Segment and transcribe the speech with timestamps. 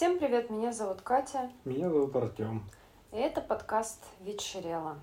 [0.00, 2.64] Всем привет, меня зовут Катя, Меня зовут Артем.
[3.12, 4.96] и это подкаст «Вечерело».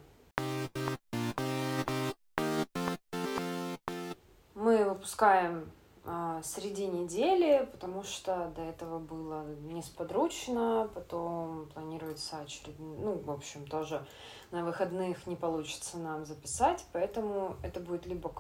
[4.55, 5.71] Мы выпускаем
[6.03, 13.67] а, среди недели, потому что до этого было несподручно, потом планируется очередной, ну, в общем,
[13.67, 14.03] тоже
[14.49, 18.33] на выходных не получится нам записать, поэтому это будет либо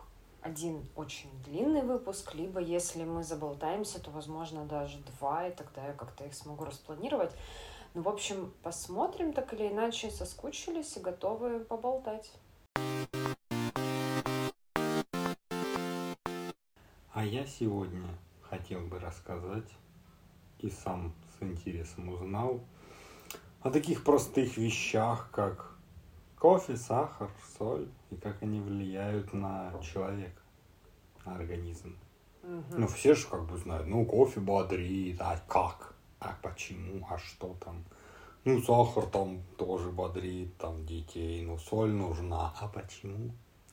[0.47, 5.93] один очень длинный выпуск, либо если мы заболтаемся, то, возможно, даже два, и тогда я
[5.93, 7.31] как-то их смогу распланировать.
[7.93, 12.31] Ну, в общем, посмотрим, так или иначе, соскучились и готовы поболтать.
[17.13, 18.07] А я сегодня
[18.41, 19.69] хотел бы рассказать
[20.59, 22.61] и сам с интересом узнал
[23.61, 25.76] о таких простых вещах, как
[26.39, 30.41] кофе, сахар, соль и как они влияют на человека,
[31.25, 31.97] на организм.
[32.43, 32.63] Мгм.
[32.71, 35.95] Ну, все же как бы знают, ну, кофе бодрит, а как?
[36.19, 37.05] А почему?
[37.09, 37.83] А что там?
[38.45, 42.53] Ну, сахар там тоже бодрит, там, детей, ну, соль нужна.
[42.59, 43.31] А почему?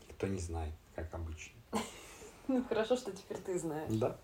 [0.09, 1.55] Никто не знает, как обычно.
[2.47, 3.91] Ну, хорошо, что теперь ты знаешь.
[3.91, 4.19] Да.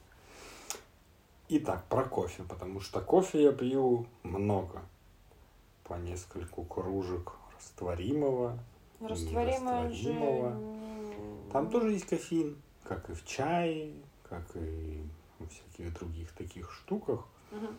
[1.48, 4.82] Итак, про кофе, потому что кофе я пью много.
[5.84, 8.58] По нескольку кружек растворимого.
[9.00, 10.56] Растворимое же...
[11.52, 13.92] Там тоже есть кофеин, как и в чае,
[14.28, 15.02] как и
[15.38, 17.26] во всяких других таких штуках.
[17.50, 17.76] Мгм.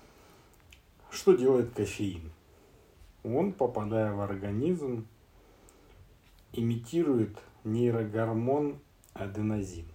[1.10, 2.32] Что делает кофеин?
[3.24, 5.06] Он, попадая в организм,
[6.54, 8.80] имитирует нейрогормон
[9.14, 9.86] аденозин,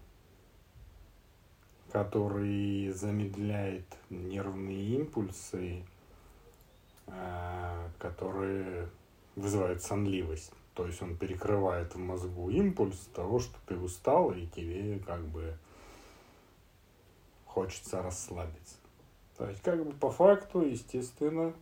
[1.90, 5.82] который замедляет нервные импульсы,
[7.08, 8.88] э, которые
[9.36, 10.52] вызывают сонливость.
[10.74, 15.56] То есть он перекрывает в мозгу импульс того, что ты устал и тебе как бы
[17.46, 18.76] хочется расслабиться.
[19.38, 21.54] То есть как бы по факту, естественно,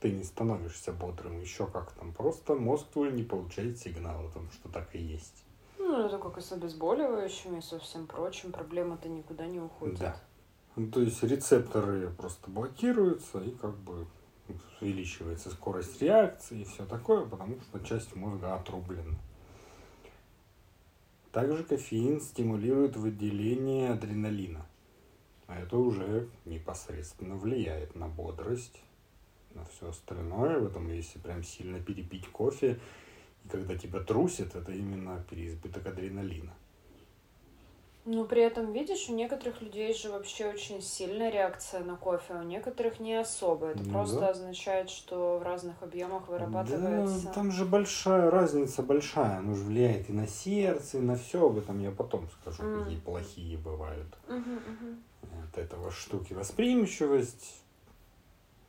[0.00, 2.12] ты не становишься бодрым, еще как там.
[2.12, 5.44] Просто мозг твой не получает сигнал о том, что так и есть.
[5.78, 8.52] Ну, это как и с обезболивающими и со всем прочим.
[8.52, 9.98] Проблема-то никуда не уходит.
[9.98, 10.16] Да.
[10.76, 14.06] Ну, то есть рецепторы просто блокируются и как бы
[14.80, 19.18] увеличивается скорость реакции и все такое, потому что часть мозга отрублена.
[21.32, 24.66] Также кофеин стимулирует выделение адреналина.
[25.46, 28.80] А это уже непосредственно влияет на бодрость,
[29.54, 30.58] на все остальное.
[30.58, 32.80] В этом, если прям сильно перепить кофе,
[33.44, 36.52] и когда тебя трусит, это именно переизбыток адреналина.
[38.12, 42.40] Но при этом, видишь, у некоторых людей же вообще очень сильная реакция на кофе, а
[42.40, 43.68] у некоторых не особо.
[43.68, 44.30] Это Ну просто да.
[44.30, 47.26] означает, что в разных объемах вырабатывается.
[47.26, 49.38] Да, там же большая разница большая.
[49.38, 51.46] Оно же влияет и на сердце, и на все.
[51.46, 52.82] Об этом я потом скажу, М.
[52.82, 55.04] какие плохие бывают Мгм, мгм.
[55.48, 56.32] от этого штуки.
[56.32, 57.62] Восприимчивость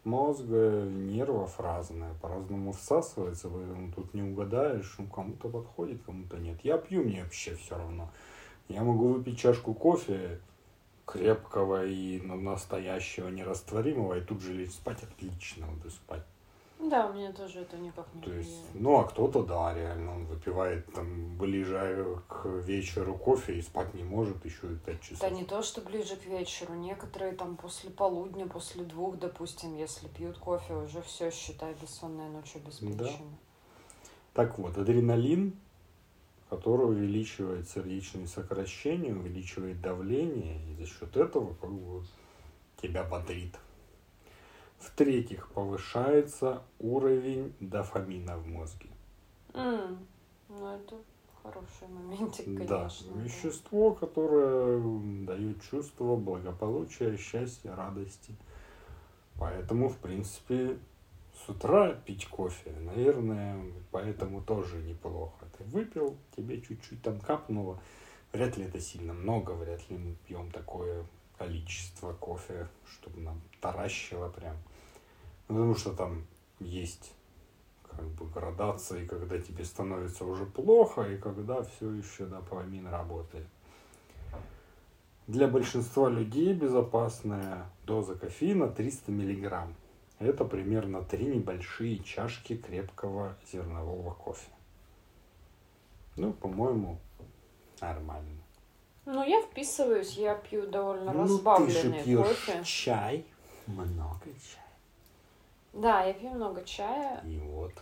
[0.03, 6.59] мозга, нервов разная, по-разному всасывается, поэтому тут не угадаешь, ну, кому-то подходит, кому-то нет.
[6.63, 8.11] Я пью, мне вообще все равно.
[8.71, 10.39] Я могу выпить чашку кофе
[11.05, 16.23] крепкого и ну, настоящего, нерастворимого, и тут же лечь спать отлично, буду спать.
[16.89, 20.25] Да, у меня тоже это никак не То есть, ну, а кто-то, да, реально, он
[20.25, 25.19] выпивает там ближе к вечеру кофе и спать не может еще и пять часов.
[25.19, 26.73] Да не то, что ближе к вечеру.
[26.73, 32.55] Некоторые там после полудня, после двух, допустим, если пьют кофе, уже все, считай, бессонная ночь
[32.55, 33.37] обеспечена.
[34.33, 35.53] Так вот, адреналин,
[36.51, 42.03] который увеличивает сердечные сокращения, увеличивает давление, и за счет этого как бы
[42.81, 43.57] тебя бодрит.
[44.77, 48.89] В-третьих, повышается уровень дофамина в мозге.
[49.53, 50.05] М,
[50.49, 50.97] Ну, это
[51.41, 53.13] хороший моментик, конечно.
[53.13, 53.21] Да.
[53.21, 54.81] вещество, которое
[55.25, 58.35] дает чувство благополучия, счастья, радости.
[59.39, 60.77] Поэтому, в принципе,
[61.45, 63.59] с утра пить кофе, наверное,
[63.91, 65.45] поэтому тоже неплохо.
[65.57, 67.79] Ты выпил, тебе чуть-чуть там капнуло.
[68.31, 71.05] Вряд ли это сильно много, вряд ли мы пьем такое
[71.37, 74.55] количество кофе, чтобы нам таращило прям.
[75.47, 76.25] Ну, Потому что там
[76.59, 77.13] есть
[77.89, 83.47] как бы градации, когда тебе становится уже плохо, и когда все еще дофамин работает.
[85.27, 89.75] Для большинства людей безопасная доза кофеина 300 миллиграмм.
[90.21, 94.51] Это примерно три небольшие чашки крепкого зернового кофе.
[96.15, 96.99] Ну, по-моему,
[97.81, 98.37] нормально.
[99.05, 102.63] Ну, я вписываюсь, я пью довольно Ну, ты же разбавленный пьешь кофе.
[102.63, 103.25] чай,
[103.65, 104.65] много чая.
[105.73, 107.19] Да, я пью много чая.
[107.25, 107.73] И вот,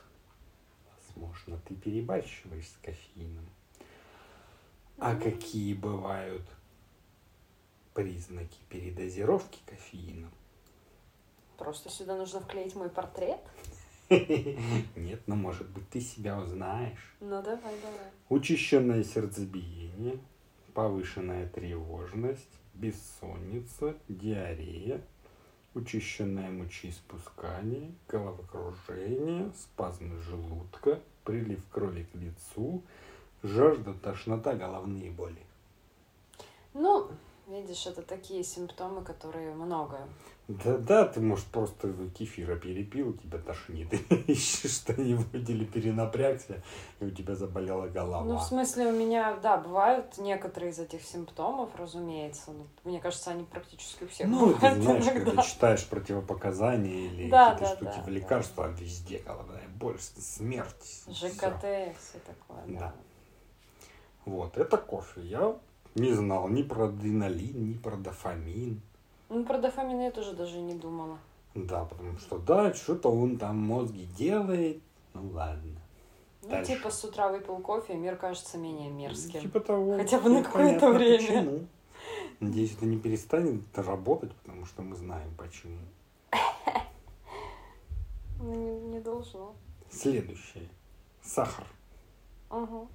[0.96, 3.46] возможно, ты перебарщиваешь с кофеином.
[4.98, 6.44] А какие бывают
[7.94, 10.32] признаки передозировки кофеином?
[11.60, 13.42] Просто сюда нужно вклеить мой портрет.
[14.10, 17.14] Нет, но может быть ты себя узнаешь.
[17.20, 18.10] Ну давай, давай.
[18.30, 20.20] Учащенное сердцебиение,
[20.74, 25.02] повышенная тревожность, бессонница, диарея,
[25.76, 32.82] учащенное мочеиспускание, головокружение, спазмы желудка, прилив крови к лицу,
[33.44, 35.46] жажда, тошнота, головные боли.
[36.74, 37.10] Ну,
[37.48, 40.08] видишь, это такие симптомы, которые много.
[40.50, 43.94] Да, да, ты, может, просто кефира перепил, тебя тошнит,
[44.28, 46.64] ищешь что-нибудь или перенапрягся,
[47.00, 48.24] и у тебя заболела голова.
[48.26, 52.50] Ну, в смысле, у меня, да, бывают некоторые из этих симптомов, разумеется.
[52.50, 55.12] Но, мне кажется, они практически у всех Ну, ты знаешь, иногда.
[55.22, 58.12] когда читаешь противопоказания или Да, какие-то да, штуки да, в да.
[58.12, 61.04] лекарства, а везде головная боль, смерть.
[61.10, 61.94] ЖКТ, всё.
[62.00, 62.80] все такое, да.
[62.80, 62.94] Да.
[64.26, 65.22] Вот, это кофе.
[65.22, 65.56] Я
[65.94, 68.82] не знал ни про адреналин, ни про дофамин.
[69.30, 71.20] Ну, про дофамин я тоже даже не думала.
[71.56, 74.82] Да, потому что да, что-то он там мозги делает.
[75.14, 75.80] Ну ладно.
[76.42, 76.74] Ну, Дальше.
[76.74, 79.42] типа, с утра выпил кофе, мир кажется менее мерзким.
[79.42, 79.98] Типа того.
[79.98, 81.18] Хотя бы на Непонятно какое-то время.
[81.18, 81.68] Почему.
[82.40, 85.80] Надеюсь, это не перестанет работать, потому что мы знаем почему.
[88.42, 89.54] Ну, не, не должно.
[89.92, 90.70] Следующее.
[91.22, 91.68] Сахар.
[92.50, 92.88] Угу.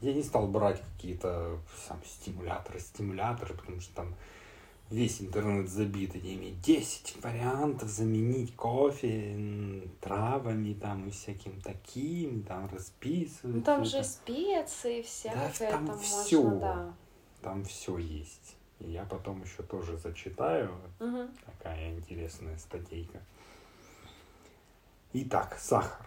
[0.00, 4.14] Я не стал брать какие-то сам стимуляторы, стимуляторы, потому что там
[4.92, 13.56] весь интернет забит этими 10 вариантов заменить кофе травами там и всяким таким, там расписывают.
[13.56, 14.08] Ну, там же это.
[14.08, 16.94] специи, всякое Да, там там можно, да.
[17.40, 18.56] Там все есть.
[18.80, 20.70] И я потом еще тоже зачитаю.
[21.00, 21.28] Мгм.
[21.46, 23.20] Такая интересная статейка.
[25.14, 26.06] Итак, сахар.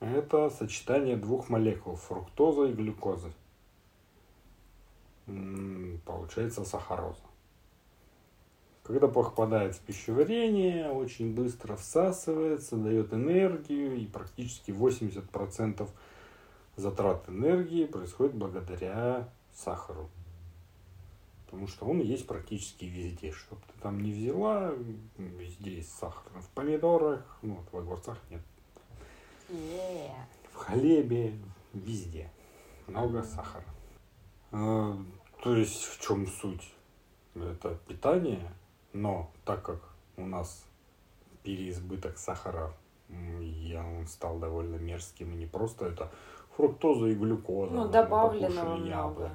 [0.00, 3.32] Это сочетание двух молекул фруктоза и глюкозы.
[6.04, 7.20] Получается сахароза.
[8.82, 15.88] Когда попадает в пищеварение, очень быстро всасывается, дает энергию, и практически 80%
[16.76, 20.08] затрат энергии происходит благодаря сахару.
[21.46, 23.32] Потому что он есть практически везде.
[23.32, 24.72] Что бы ты там не взяла,
[25.18, 26.32] везде есть сахар.
[26.40, 28.40] В помидорах, ну, в огурцах нет.
[29.48, 30.12] Е.
[30.52, 31.34] В хлебе,
[31.74, 32.30] везде.
[32.86, 33.64] Много сахара.
[35.40, 36.72] А, То есть в чем суть?
[37.34, 38.52] Это питание,
[38.92, 39.80] но так как
[40.16, 40.64] у нас
[41.42, 42.72] переизбыток сахара,
[43.08, 46.10] и он стал довольно мерзким, и не просто это
[46.56, 47.72] фруктоза и глюкоза.
[47.72, 49.30] Ну, мы добавленного много.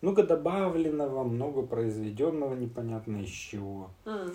[0.00, 3.90] Много добавленного, много произведенного непонятно из чего.
[4.06, 4.32] М.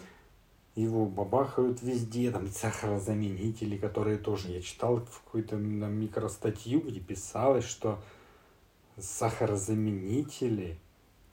[0.76, 8.00] Его бабахают везде, там сахарозаменители, которые тоже я читал в какую-то микростатью, где писалось, что
[8.98, 10.78] сахарозаменители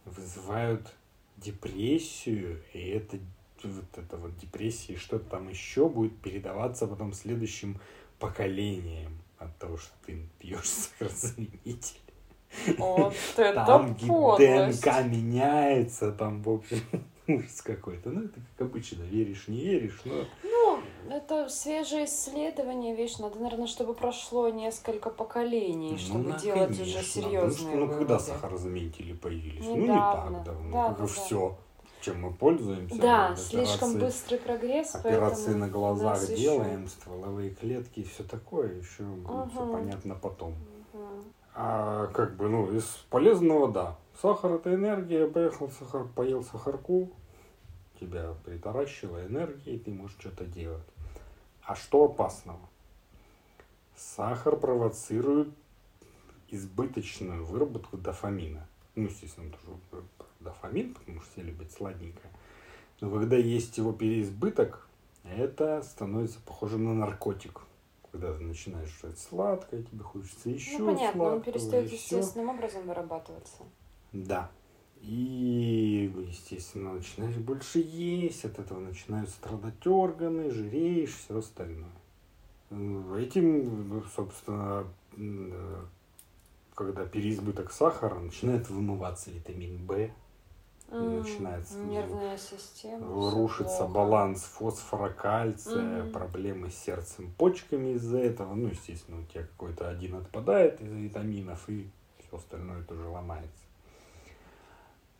[0.04, 0.92] вызывают
[1.36, 3.18] депрессию, и это
[3.62, 7.80] вот это вот депрессия, и что-то там еще будет передаваться потом следующим
[8.18, 12.00] поколениям от того, что ты пьешь сахарозаменитель.
[12.76, 14.82] Вот это Там подлость.
[14.82, 16.80] ДНК меняется, там, в общем,
[17.26, 18.10] ужас какой-то.
[18.10, 20.26] Ну, это как обычно, веришь, не веришь, но...
[20.42, 20.61] Ну,
[21.10, 26.92] это свежее исследование, видишь, надо, наверное, чтобы прошло несколько поколений, чтобы Ну, делать конечно, уже
[26.92, 29.64] потому серьезные что, Ну, когда сахарозаменители появились?
[29.64, 30.38] Ну, не Недавно.
[30.38, 31.12] так давно, Да, как да, и да.
[31.12, 31.58] все,
[32.00, 33.00] чем мы пользуемся.
[33.00, 38.74] Да, Вот слишком операции- быстрый прогресс, Операции на глазах делаем, стволовые клетки и все такое,
[38.78, 39.04] еще
[39.52, 39.72] все Мгм.
[39.72, 40.54] понятно потом.
[40.92, 41.24] Мгм.
[41.54, 43.96] А как бы, ну, из полезного, да.
[44.20, 47.10] Сахар это энергия, поехал сахар, поел сахарку,
[48.00, 50.82] тебя притаращила энергия, и ты можешь что-то делать.
[51.64, 52.60] А что опасного?
[53.96, 55.48] Сахар провоцирует
[56.48, 58.66] избыточную выработку дофамина.
[58.94, 60.04] Ну, естественно, тоже
[60.40, 62.30] дофамин, потому что все любят сладенькое.
[63.00, 64.86] Но когда есть его переизбыток,
[65.24, 67.62] это становится похожим на наркотик.
[68.10, 73.62] Когда ты начинаешь жрать сладкое, тебе хочется еще Ну, понятно, он перестает естественным образом вырабатываться.
[74.12, 74.50] Да.
[75.02, 81.90] И, естественно, начинаешь больше есть, от этого начинают страдать органы, жиреешь, все остальное.
[83.18, 85.84] Этим, собственно, э,
[86.74, 90.08] когда переизбыток сахара, начинает вымываться витамин В,
[90.88, 93.30] начинается, Нервная система.
[93.30, 96.12] рушится баланс фосфора, кальция, Мгм.
[96.12, 98.54] проблемы с сердцем, почками из-за этого.
[98.54, 101.90] Ну, естественно, у тебя какой-то один отпадает из витаминов, и
[102.20, 103.61] все остальное тоже ломается.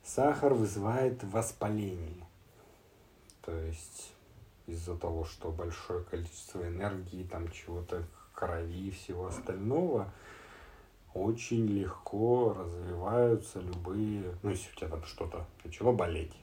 [0.03, 2.27] Сахар вызывает воспаление.
[3.41, 4.13] То есть
[4.67, 10.11] из-за того, что большое количество энергии, там чего-то, крови и всего остального,
[11.13, 16.35] очень легко развиваются любые, ну, если у тебя там что-то начало болеть,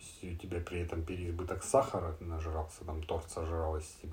[0.00, 4.10] Если у тебя при этом переизбыток сахара, нажрался, там торт сожрал, если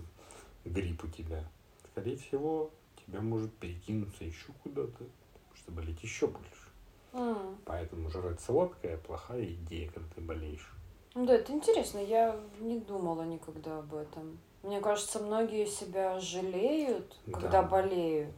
[0.66, 1.44] грипп у тебя,
[1.92, 5.06] скорее всего, тебя может перекинуться еще куда-то,
[5.56, 6.61] чтобы болеть еще больше.
[7.14, 7.58] М.
[7.66, 10.72] Поэтому жрать сладкое плохая идея, когда ты болеешь.
[11.14, 14.40] Да, это интересно, я не думала никогда об этом.
[14.64, 17.64] Мне кажется, многие себя жалеют, когда Да.
[17.64, 18.36] болеют.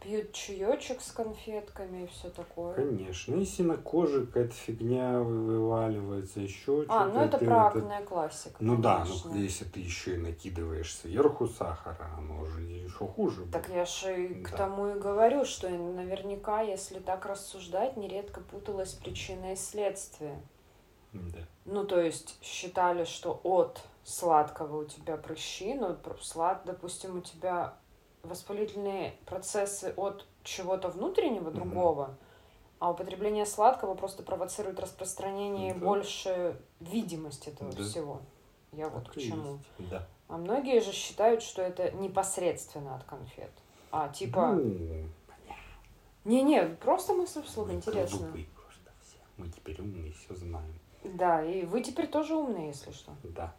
[0.00, 2.74] Пьют чаечек с конфетками и все такое.
[2.74, 6.84] Конечно, если на коже какая-то фигня вы- вываливается, еще.
[6.88, 8.54] А, ну это правильная классика.
[8.60, 9.30] Ну да, конечно.
[9.32, 13.40] ну если ты еще и накидываешь сверху сахара, оно уже еще хуже.
[13.42, 13.52] будет.
[13.52, 14.56] Так я же и к Да.
[14.56, 20.40] тому и говорю, что наверняка, если так рассуждать, нередко путалась причина и следствие.
[21.12, 21.38] Да.
[21.64, 27.74] Ну, то есть считали, что от сладкого у тебя прыщи, но слад, допустим, у тебя
[28.22, 32.16] воспалительные процессы от чего-то внутреннего, другого,
[32.78, 35.84] а употребление сладкого просто провоцирует распространение и Да.
[35.84, 37.82] больше видимость этого Да.
[37.82, 38.20] всего.
[38.72, 39.54] Я вот Так к чему.
[39.78, 39.90] есть.
[39.90, 40.06] Да.
[40.28, 43.50] А многие же считают, что это непосредственно от конфет.
[43.90, 44.52] А типа...
[44.52, 45.04] Ну,
[46.24, 48.30] Не-не, просто мысль вслух, мы интересно.
[49.38, 50.74] Мы теперь умные, все знаем.
[51.04, 53.12] Да, и вы теперь тоже умные, если что.
[53.22, 53.54] Да.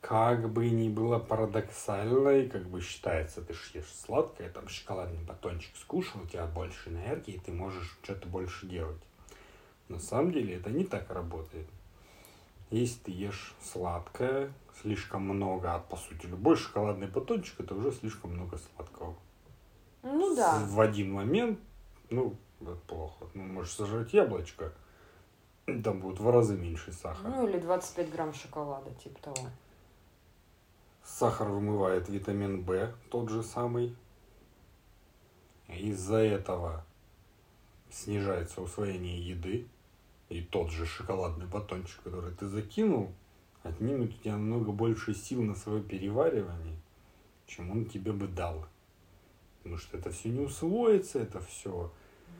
[0.00, 5.22] Как бы ни было парадоксально, и как бы считается, ты ж ешь сладкое, там шоколадный
[5.24, 9.02] батончик скушал, у тебя больше энергии, ты можешь что-то больше делать.
[9.88, 11.66] На самом деле это не так работает.
[12.70, 14.52] Если ты ешь сладкое,
[14.82, 19.16] слишком много, а по сути любой шоколадный батончик это уже слишком много сладкого.
[20.02, 20.60] Ну да.
[20.64, 21.58] В один момент,
[22.10, 23.26] ну, это плохо.
[23.34, 24.72] Ну, можешь сожрать яблочко,
[25.66, 27.28] там будет в разы меньше сахара.
[27.28, 29.48] Ну или 25 грамм шоколада, типа того.
[31.08, 33.96] Сахар вымывает витамин В, тот же самый.
[35.66, 36.84] Из-за этого
[37.90, 39.66] снижается усвоение еды.
[40.28, 43.10] И тот же шоколадный батончик, который ты закинул,
[43.62, 46.76] отнимет у тебя намного больше сил на свое переваривание,
[47.46, 48.66] чем он тебе бы дал.
[49.62, 51.90] Потому что это все не усвоится, это все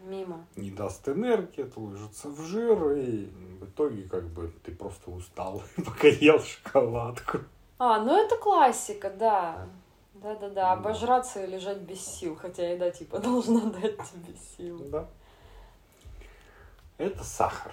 [0.05, 0.47] Мимо.
[0.55, 3.25] не даст энергии, это ложится в жир, и
[3.59, 7.41] в итоге как бы ты просто устал, пока ел шоколадку.
[7.79, 9.69] А, ну это классика, да.
[10.15, 10.73] Да-да-да, Да.
[10.73, 14.79] обожраться и лежать без сил, хотя еда типа должна дать тебе сил.
[14.91, 15.09] Да.
[16.97, 17.73] Это сахар.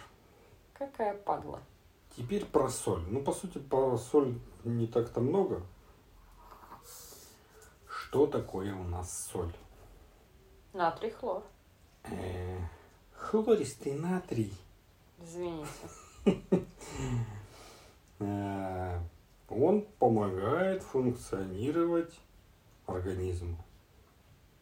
[0.73, 1.59] Какая падла.
[2.15, 3.01] Теперь про соль.
[3.09, 5.61] Ну, по сути, про соль не так-то много.
[7.89, 9.51] Что такое у нас соль?
[10.73, 11.43] Натрий хлор.
[12.03, 12.59] Э,
[13.15, 14.53] Хлористый натрий.
[15.19, 15.65] Извините.
[19.49, 22.13] Он помогает функционировать
[22.85, 23.63] организму.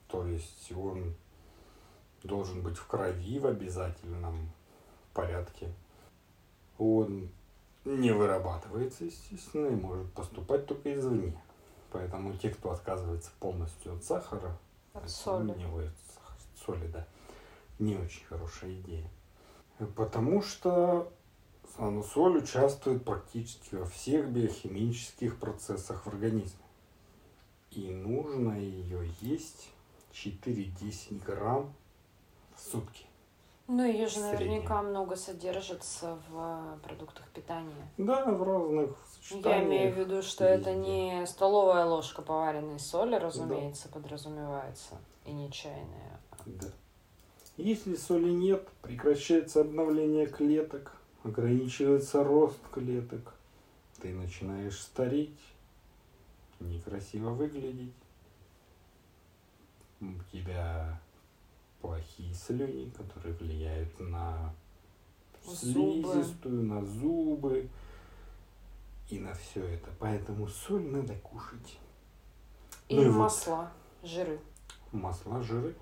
[0.07, 1.15] То есть он
[2.23, 4.51] должен быть в крови в обязательном
[5.13, 5.73] порядке.
[6.77, 7.29] Он
[7.85, 11.37] не вырабатывается, естественно, и может поступать только извне.
[11.91, 14.57] Поэтому те, кто отказывается полностью от сахара,
[14.93, 15.51] От соли.
[15.53, 15.93] не от
[16.65, 17.05] соли, да,
[17.79, 19.09] не очень хорошая идея.
[19.95, 21.11] Потому что
[21.79, 26.59] ну, соль участвует практически во всех биохимических процессах в организме.
[27.71, 29.71] И нужно ее есть
[30.13, 31.73] 4-10 грамм
[32.55, 33.05] в сутки.
[33.67, 37.87] Ну, ее же наверняка много содержится в э, продуктах питания.
[37.97, 39.45] Да, в разных сочетаниях.
[39.45, 40.91] Я имею в виду, что это везде.
[40.91, 46.19] не столовая ложка поваренной соли, разумеется, подразумевается, и не чайная.
[46.45, 46.67] Да.
[47.55, 53.33] Если соли нет, прекращается обновление клеток, ограничивается рост клеток.
[54.01, 55.39] Ты начинаешь стареть,
[56.59, 57.93] некрасиво выглядеть.
[60.01, 60.99] У тебя
[61.81, 64.53] плохие слюни, которые влияют на
[65.45, 66.11] Зубы.
[66.13, 67.69] слизистую, на зубы
[69.09, 69.89] и на все это.
[69.99, 71.79] Поэтому соль надо кушать.
[72.89, 73.17] И Ну и вот.
[73.19, 73.71] масла,
[74.03, 74.39] жиры.
[74.91, 75.75] Масла, жиры.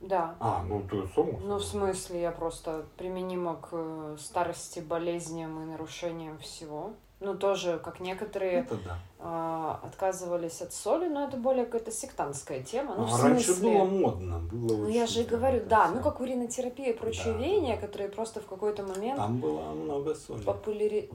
[0.00, 0.36] Да.
[0.38, 1.38] А, ну то само.
[1.42, 6.92] Ну, в смысле, я просто применима к э, старости, болезням и нарушениям всего.
[7.20, 8.98] Ну, тоже, как некоторые Это да.
[9.18, 12.94] а, отказывались от соли, но это более какая-то сектантская тема.
[12.96, 13.70] Ну, А в раньше смысле...
[13.72, 15.96] было модно, было Ну, я же и говорю, да, всё.
[15.96, 17.40] ну, как уринотерапия и прочие Да.
[17.40, 20.44] веяния, которые просто в какой-то момент Там было много соли.
[20.44, 21.10] популяри...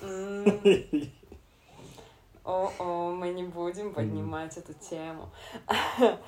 [2.44, 5.28] О-о, мы не будем поднимать эту тему.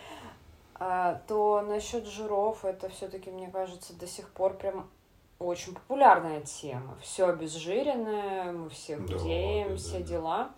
[0.84, 4.90] А, То насчет жиров, это все-таки, мне кажется, до сих пор прям
[5.38, 6.98] очень популярная тема.
[7.00, 10.50] Все обезжиренное, мы все худеем, да, все да, дела.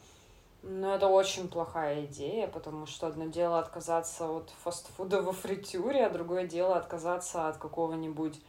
[0.63, 6.11] Но это очень плохая идея, потому что одно дело отказаться от фастфуда во фритюре, а
[6.11, 8.41] другое дело отказаться от какого-нибудь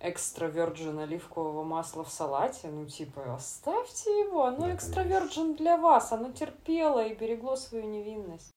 [0.00, 6.10] экстра virgin оливкового масла в салате, ну, типа, оставьте его, оно экстра virgin для вас,
[6.10, 8.51] оно терпело и берегло свою невинность.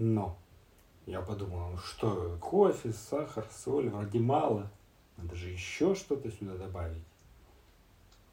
[0.00, 0.38] Но
[1.04, 4.70] я подумал, ну что, кофе, сахар, соль, вроде мало.
[5.18, 7.02] Надо же еще что-то сюда добавить.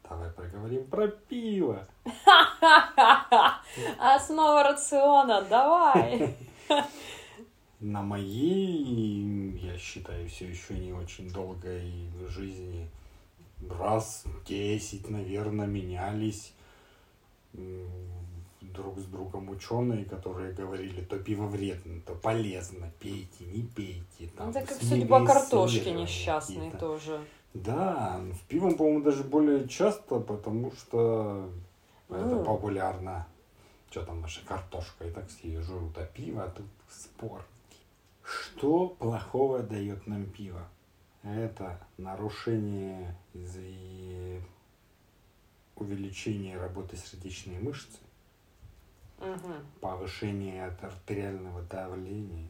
[0.08, 1.86] Давай проговорим про пиво.
[3.98, 6.34] Основа рациона, давай!
[7.80, 12.88] На моей, я считаю, все еще не очень долгой жизни
[13.68, 16.54] раз 10, наверное, менялись
[18.60, 24.28] друг с другом ученые, которые говорили, то пиво вредно, то полезно, пейте, не пейте.
[24.36, 26.78] Там, Это как судьба картошки несчастной какие-то.
[26.78, 27.20] тоже.
[27.54, 31.48] Да, ну, с пивом, по-моему, даже более часто, потому что
[32.08, 32.44] это Ну.
[32.44, 33.26] популярно.
[33.90, 35.06] Что там наша картошка?
[35.06, 37.42] И так все жрут, а пиво, а тут спор.
[38.22, 40.68] Что плохого дает нам пиво?
[41.22, 43.60] Это нарушение из-за
[45.76, 47.98] увеличения работы сердечной мышцы,
[49.18, 49.54] Мгм.
[49.80, 52.48] повышение артериального давления,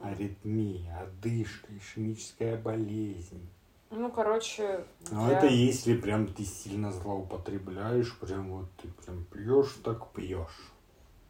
[0.00, 3.48] аритмия, одышка, ишемическая болезнь.
[3.90, 9.78] Ну, короче, Ну, для- это если прям ты сильно злоупотребляешь, прям вот ты прям пьешь,
[9.84, 10.72] так пьешь.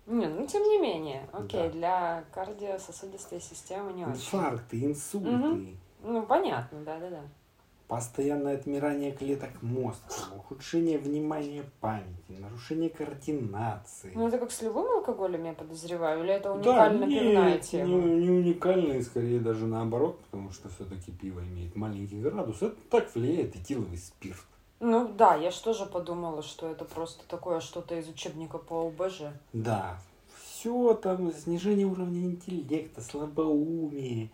[0.07, 1.71] Не, ну, тем не менее, окей, Да.
[1.71, 4.15] для кардиососудистой системы не очень.
[4.17, 5.79] Инфаркты, инсульты, Мгм.
[6.05, 7.23] Ну, понятно, да-да-да.
[7.93, 10.01] Постоянное отмирание клеток мозга,
[10.35, 14.13] ухудшение внимания памяти, нарушение координации.
[14.15, 17.89] Ну, это как с любым алкоголем, я подозреваю, или это Да, уникально пивная нет, тема?
[17.89, 22.63] не, не уникальные, скорее даже наоборот, потому что все-таки пиво имеет маленький градус.
[22.63, 24.41] Это так влияет этиловый спирт.
[24.81, 29.25] Ну, да, я же тоже подумала, что это просто такое что-то из учебника по ОБЖ.
[29.53, 29.99] Да,
[30.43, 34.31] все там, снижение уровня интеллекта, слабоумие,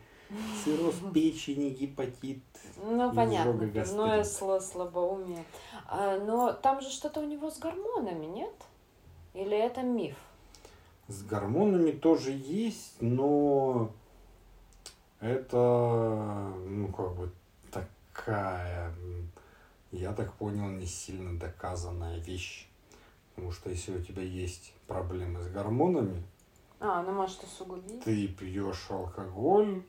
[0.64, 2.42] цирроз печени, гепатит.
[2.82, 4.42] Ну, понятно, пивное гастрит.
[4.42, 5.44] сло- слабоумие.
[5.86, 8.54] А, но там же что-то у него с гормонами, нет?
[9.34, 10.16] Или это миф?
[11.08, 13.90] С гормонами тоже есть, но
[15.20, 17.30] это, ну, как бы
[17.70, 18.94] такая,
[19.90, 22.68] я так понял, не сильно доказанная вещь.
[23.34, 26.22] Потому что если у тебя есть проблемы с гормонами,
[26.80, 28.02] А, ну может усугубить?
[28.04, 29.82] ты пьешь алкоголь,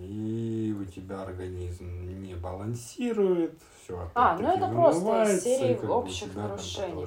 [0.00, 1.86] и у тебя организм
[2.22, 7.06] не балансирует, все А, ну это просто из серии общих нарушений.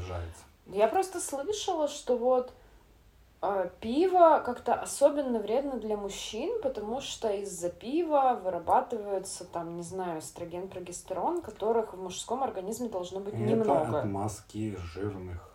[0.67, 2.51] Я просто слышала, что вот
[3.41, 10.19] э, пиво как-то особенно вредно для мужчин, потому что из-за пива вырабатывается там, не знаю,
[10.19, 13.99] эстроген, прогестерон, которых в мужском организме должно быть Это немного.
[13.99, 15.46] отмазки жирных.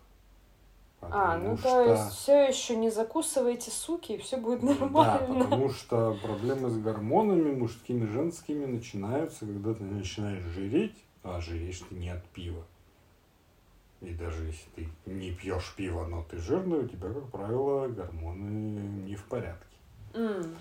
[1.11, 5.43] А, ну Потому то есть все еще не закусывайте, суки, и все будет Да, нормально.
[5.43, 11.95] потому что проблемы с гормонами мужскими, женскими начинаются, когда ты начинаешь жиреть, а жиреешь ты
[11.95, 12.63] не от пива.
[14.01, 19.05] И даже если ты не пьешь пиво, но ты жирный, у тебя, как правило, гормоны
[19.05, 19.77] не в порядке.
[20.13, 20.55] М.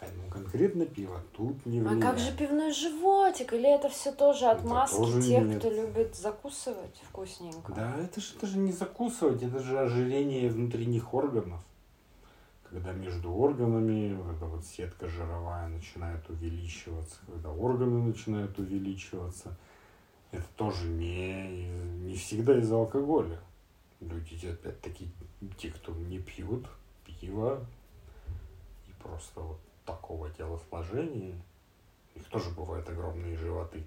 [0.00, 2.02] Поэтому конкретно пиво тут не А влияет.
[2.02, 3.52] как же пивной животик?
[3.52, 5.58] Или это все тоже Это отмазки тоже тех, нет.
[5.58, 7.72] кто любит закусывать вкусненько?
[7.72, 11.60] Да, это же даже не закусывать, это же ожирение внутренних органов.
[12.62, 19.56] Когда между органами вот эта вот сетка жировая начинает увеличиваться, когда органы начинают увеличиваться,
[20.30, 21.66] это тоже не,
[22.04, 23.40] не всегда из-за алкоголя.
[24.00, 25.10] Люди, опять-таки,
[25.56, 26.66] те, кто не пьют
[27.04, 27.66] пиво
[28.86, 29.58] и просто вот
[29.88, 31.34] такого телосложения,
[32.14, 33.82] у них тоже бывают огромные животы.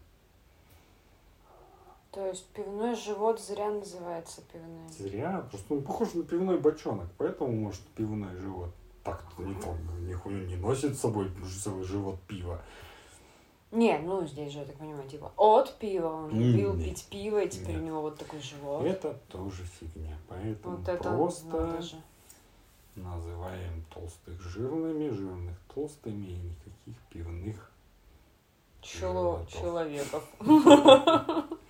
[2.11, 4.89] То есть пивной живот зря называется пивным.
[4.89, 8.71] Зря, просто он похож на пивной бочонок, поэтому, может, пивной живот.
[9.03, 11.31] Так-то никто нихуя не носит с собой
[11.63, 12.59] целый живот пива.
[13.71, 16.07] Не, ну здесь же, я так понимаю, типа от пива.
[16.07, 16.89] Он любил нет.
[16.89, 17.83] пить пиво, и теперь Нет.
[17.83, 18.85] у него вот такой живот.
[18.85, 20.17] Это тоже фигня.
[20.27, 21.95] Поэтому вот это просто надо же.
[22.95, 27.71] Называем толстых жирными, жирных толстыми и никаких пивных.
[28.81, 30.27] Чело человеков.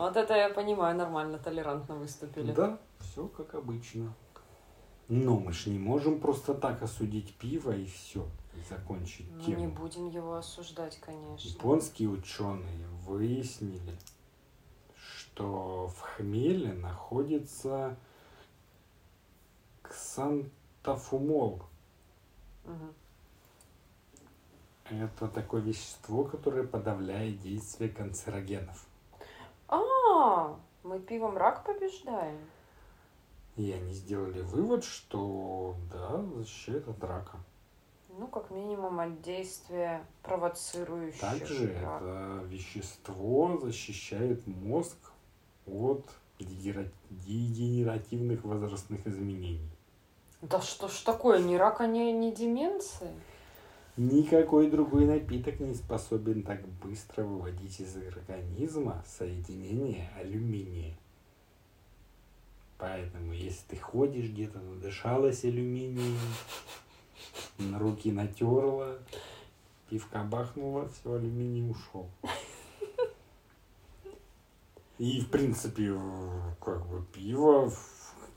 [0.00, 2.52] Вот это я понимаю, нормально, толерантно выступили.
[2.52, 4.14] Да, все как обычно.
[5.08, 9.56] Но мы же не можем просто так осудить пиво и все, и закончить Мы тему.
[9.58, 11.46] не будем его осуждать, конечно.
[11.46, 13.98] Японские ученые выяснили,
[14.96, 17.98] что в хмеле находится
[19.90, 21.62] ксантофумол.
[22.64, 22.94] Мгм.
[24.90, 28.86] Это такое вещество, которое подавляет действие канцерогенов.
[29.68, 32.38] А, мы пивом рак побеждаем.
[33.56, 37.36] И они сделали вывод, что да, защищает от рака.
[38.18, 41.20] Ну, как минимум от действия провоцирующего.
[41.20, 44.96] Также это вещество защищает мозг
[45.66, 46.04] от
[46.38, 49.70] дегенеративных возрастных изменений.
[50.42, 53.10] Да что ж такое, ни рака, ни, ни деменции?
[53.98, 60.96] Никакой другой напиток не способен так быстро выводить из организма соединение алюминия.
[62.78, 66.18] Поэтому, если ты ходишь где-то, надышалась алюминием,
[67.58, 68.98] на руки натерла,
[69.90, 72.08] пивка бахнула, все, алюминий ушел.
[74.96, 75.92] И, в принципе,
[76.64, 77.70] как бы пиво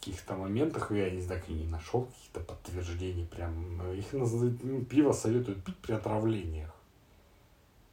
[0.04, 3.82] каких-то моментах, я не знаю, не нашел каких-то подтверждений прям.
[3.94, 6.74] Их называют, ну, пиво советуют пить при отравлениях.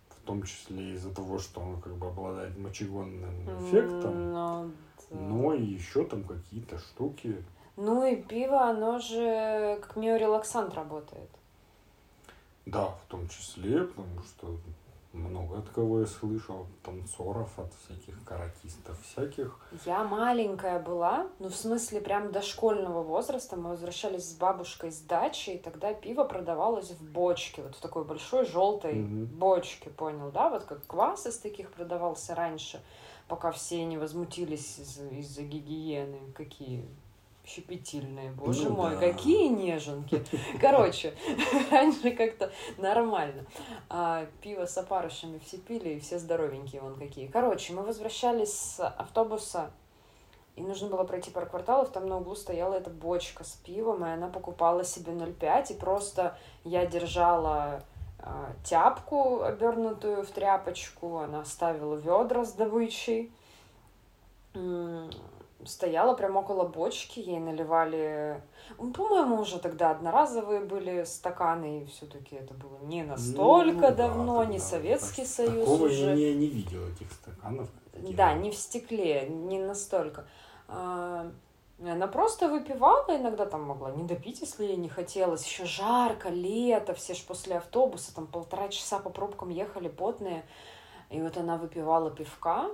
[0.09, 4.33] В том числе из-за того, что он как бы обладает мочегонным эффектом.
[4.33, 4.71] Ну,
[5.11, 5.17] да.
[5.17, 7.45] Но и еще там какие-то штуки.
[7.77, 11.31] Ну и пиво, оно же как миорелаксант работает.
[12.67, 14.57] Да, в том числе, потому что
[15.13, 19.59] много от кого я слышал, танцоров, от всяких каратистов, всяких.
[19.85, 23.57] Я маленькая была, ну в смысле прям дошкольного возраста.
[23.57, 28.05] Мы возвращались с бабушкой с дачи, и тогда пиво продавалось в бочке, вот в такой
[28.05, 29.27] большой желтой Мгм.
[29.27, 30.49] бочке, понял, да?
[30.49, 32.81] Вот как квас из таких продавался раньше,
[33.29, 36.19] пока все не возмутились из- из-за гигиены.
[36.35, 36.85] Какие
[37.45, 39.01] щепетильные, боже Ну мой, да.
[39.01, 40.25] какие неженки.
[40.61, 41.15] Короче,
[41.71, 43.45] раньше как-то нормально.
[43.89, 47.27] А пиво с опарышами все пили, и все здоровенькие вон какие.
[47.27, 49.71] Короче, мы возвращались с автобуса,
[50.57, 54.11] и нужно было пройти пару кварталов, там на углу стояла эта бочка с пивом, и
[54.11, 57.83] она покупала себе 0,5, и просто я держала
[58.19, 63.33] а, тяпку, обернутую в тряпочку, она ставила ведра с добычей,
[65.67, 68.43] стояла прямо около бочки, ей наливали...
[68.79, 73.91] Ну, По-моему, уже тогда одноразовые были стаканы, и все-таки это было не настолько Ну, да,
[73.91, 76.11] давно, тогда не вот Советский так- Союз Такого уже.
[76.11, 77.69] я не, не видел этих стаканов.
[77.93, 80.27] таких Да, не в стекле, не настолько.
[80.69, 81.31] А,
[81.83, 85.45] Она просто выпивала, иногда там могла не допить, если ей не хотелось.
[85.47, 90.45] Еще жарко, лето, все ж после автобуса, там полтора часа по пробкам ехали потные.
[91.11, 92.69] И вот она выпивала пивка,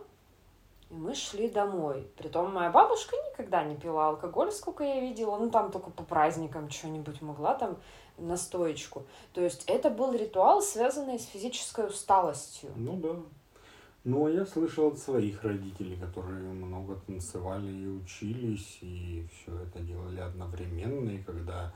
[0.90, 2.08] и мы шли домой.
[2.16, 5.36] Притом моя бабушка никогда не пила алкоголь, сколько я видела.
[5.36, 7.76] Ну, там только по праздникам что-нибудь могла там
[8.18, 9.04] настоечку.
[9.32, 12.70] То есть это был ритуал, связанный с физической усталостью.
[12.76, 13.16] Ну да.
[14.04, 19.80] Ну, а я слышал от своих родителей, которые много танцевали и учились, и все это
[19.80, 21.72] делали одновременно, и когда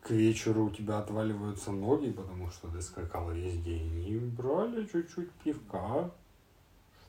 [0.00, 5.30] к вечеру у тебя отваливаются ноги, потому что ты скакала весь день, и брали чуть-чуть
[5.32, 6.10] пивка,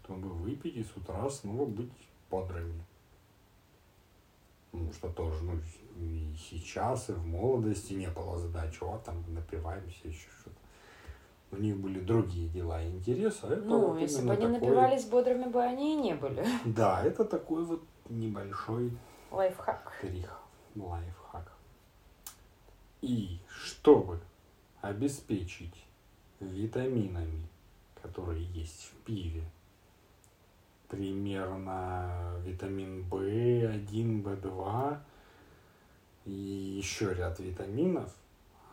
[0.05, 1.91] чтобы выпить и с утра снова быть
[2.29, 2.83] бодрыми.
[4.71, 5.59] Потому что тоже, ну,
[5.97, 10.55] и сейчас, и в молодости не было задачи, вот там напиваемся, еще что-то.
[11.51, 14.59] У них были другие дела и интересы, а это Ну, вот если бы они такой-
[14.59, 16.45] напивались бодрыми бы они и не были.
[16.65, 18.91] Да, это такой вот небольшой
[19.31, 19.91] Лайфхак.
[20.01, 20.37] трих,
[20.75, 21.51] лайфхак.
[23.01, 24.19] И чтобы
[24.81, 25.85] обеспечить
[26.39, 27.47] витаминами,
[28.01, 29.43] которые есть в пиве,
[30.89, 34.97] примерно витамин В1, В2
[36.25, 38.13] и еще ряд витаминов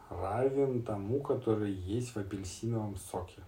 [0.09, 3.42] равен тому, который есть в апельсиновом соке.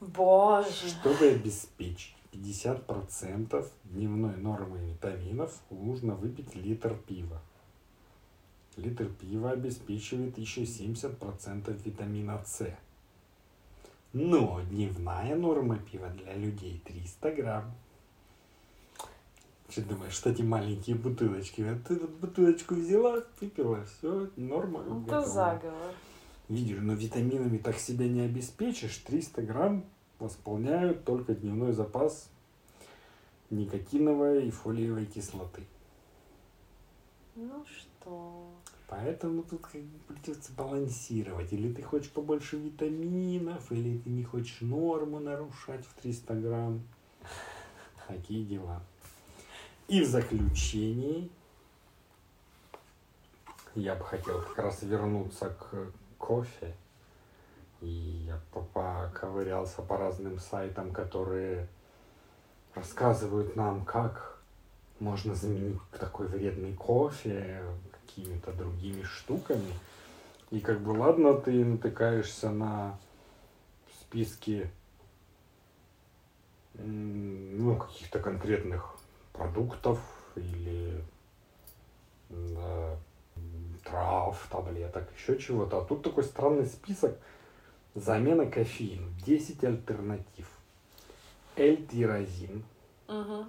[0.00, 0.88] Боже.
[0.88, 7.40] Чтобы обеспечить 50% дневной нормы витаминов, нужно выпить литр пива.
[8.76, 12.74] Литр пива обеспечивает еще 70% витамина С.
[14.12, 17.72] Но дневная норма пива для людей 300 грамм.
[19.68, 21.62] Что думаешь, что эти маленькие бутылочки?
[21.62, 24.80] Вот ты вот бутылочку взяла, выпила, все, норма.
[24.80, 25.26] Это готова.
[25.26, 25.94] заговор.
[26.48, 28.96] Видишь, но витаминами так себя не обеспечишь.
[28.98, 29.84] 300 грамм
[30.18, 32.28] восполняют только дневной запас
[33.50, 35.62] никотиновой и фолиевой кислоты.
[37.36, 38.50] Ну что?
[38.90, 41.52] Поэтому тут как бы придется балансировать.
[41.52, 46.82] Или ты хочешь побольше витаминов, или ты не хочешь норму нарушать в 300 грамм.
[48.08, 48.82] Такие дела.
[49.86, 51.30] И в заключении
[53.76, 56.74] я бы хотел как раз вернуться к кофе.
[57.80, 57.86] И
[58.26, 61.68] я по- поковырялся по разным сайтам, которые
[62.74, 64.42] рассказывают нам, как
[64.98, 67.62] можно заменить такой вредный кофе
[68.10, 69.72] какими-то другими штуками.
[70.50, 72.98] И как бы ладно, ты натыкаешься на
[74.00, 74.70] списки
[76.74, 78.96] ну, каких-то конкретных
[79.32, 80.00] продуктов
[80.34, 81.02] или
[82.30, 82.96] да,
[83.84, 85.78] трав, таблеток, еще чего-то.
[85.78, 87.16] А тут такой странный список.
[87.94, 89.08] Замена кофеина.
[89.26, 90.48] 10 альтернатив.
[91.56, 92.64] L-тирозин.
[93.08, 93.46] Угу.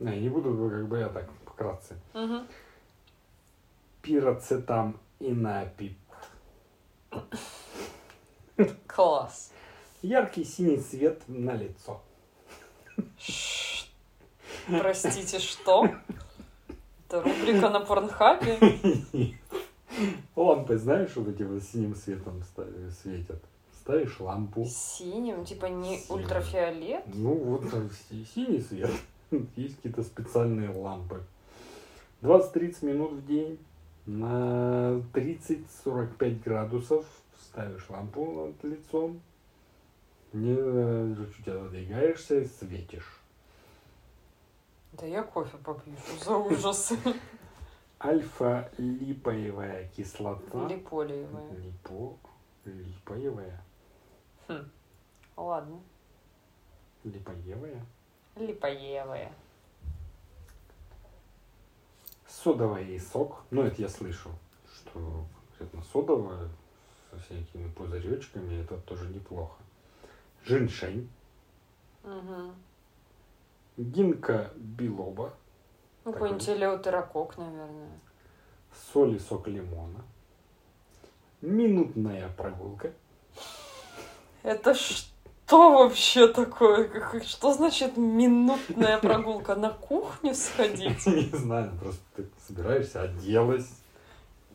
[0.00, 1.96] Не, не буду, как бы я так вкратце.
[2.12, 2.40] Угу.
[4.16, 5.98] Пироцетам инапит.
[8.86, 9.50] Класс.
[10.00, 12.00] Яркий синий цвет на лицо.
[13.18, 13.86] Ш-
[14.68, 15.88] Простите, что?
[17.08, 18.58] Это рубрика на Порнхабе?
[20.36, 22.44] Лампы, знаешь, вот эти вот синим светом
[23.02, 23.42] светят.
[23.80, 24.66] Ставишь лампу.
[24.66, 26.20] Синим, типа не Синим.
[26.22, 27.02] ультрафиолет?
[27.12, 28.90] Ну, вот там си- синий свет.
[29.56, 31.24] Есть какие-то специальные лампы.
[32.22, 33.58] 20-30 минут в день
[34.06, 37.04] на 30-45 градусов
[37.40, 39.20] ставишь лампу над лицом.
[40.32, 43.20] Не э, чуть-чуть отодвигаешься и светишь.
[44.92, 46.92] Да я кофе попью, за ужас.
[48.00, 50.68] Альфа-липоевая кислота.
[50.68, 51.50] Липолиевая.
[51.52, 52.16] Липо...
[52.64, 53.62] Липоевая.
[54.48, 54.70] Хм.
[55.36, 55.80] Ладно.
[57.04, 57.84] Липоевая.
[58.36, 59.32] Липоевая.
[62.46, 63.42] Содовый сок.
[63.50, 64.30] Ну, это я слышал,
[64.72, 66.48] что конкретно содовое
[67.10, 69.56] со всякими пузыречками, это тоже неплохо.
[70.44, 71.10] Женьшень.
[72.04, 72.52] Угу.
[73.78, 75.34] Гинка билоба.
[76.04, 77.98] Ну, какой-нибудь элеутерокок, наверное.
[78.92, 80.04] Соль и сок лимона.
[81.40, 82.92] Минутная прогулка.
[84.44, 85.15] Это что
[85.52, 86.84] вообще такое?
[86.88, 89.54] Как- Что значит минутная прогулка?
[89.54, 91.06] На кухню сходить?
[91.06, 93.68] Не знаю, просто ты собираешься, оделась,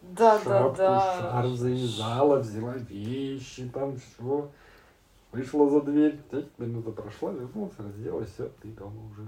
[0.01, 1.17] Да, да, шапку, да.
[1.19, 4.49] шарф завязала, взяла вещи, там все.
[5.32, 9.27] Вышла за дверь, пять минута прошла, вернулась, разделась, все, ты дома уже.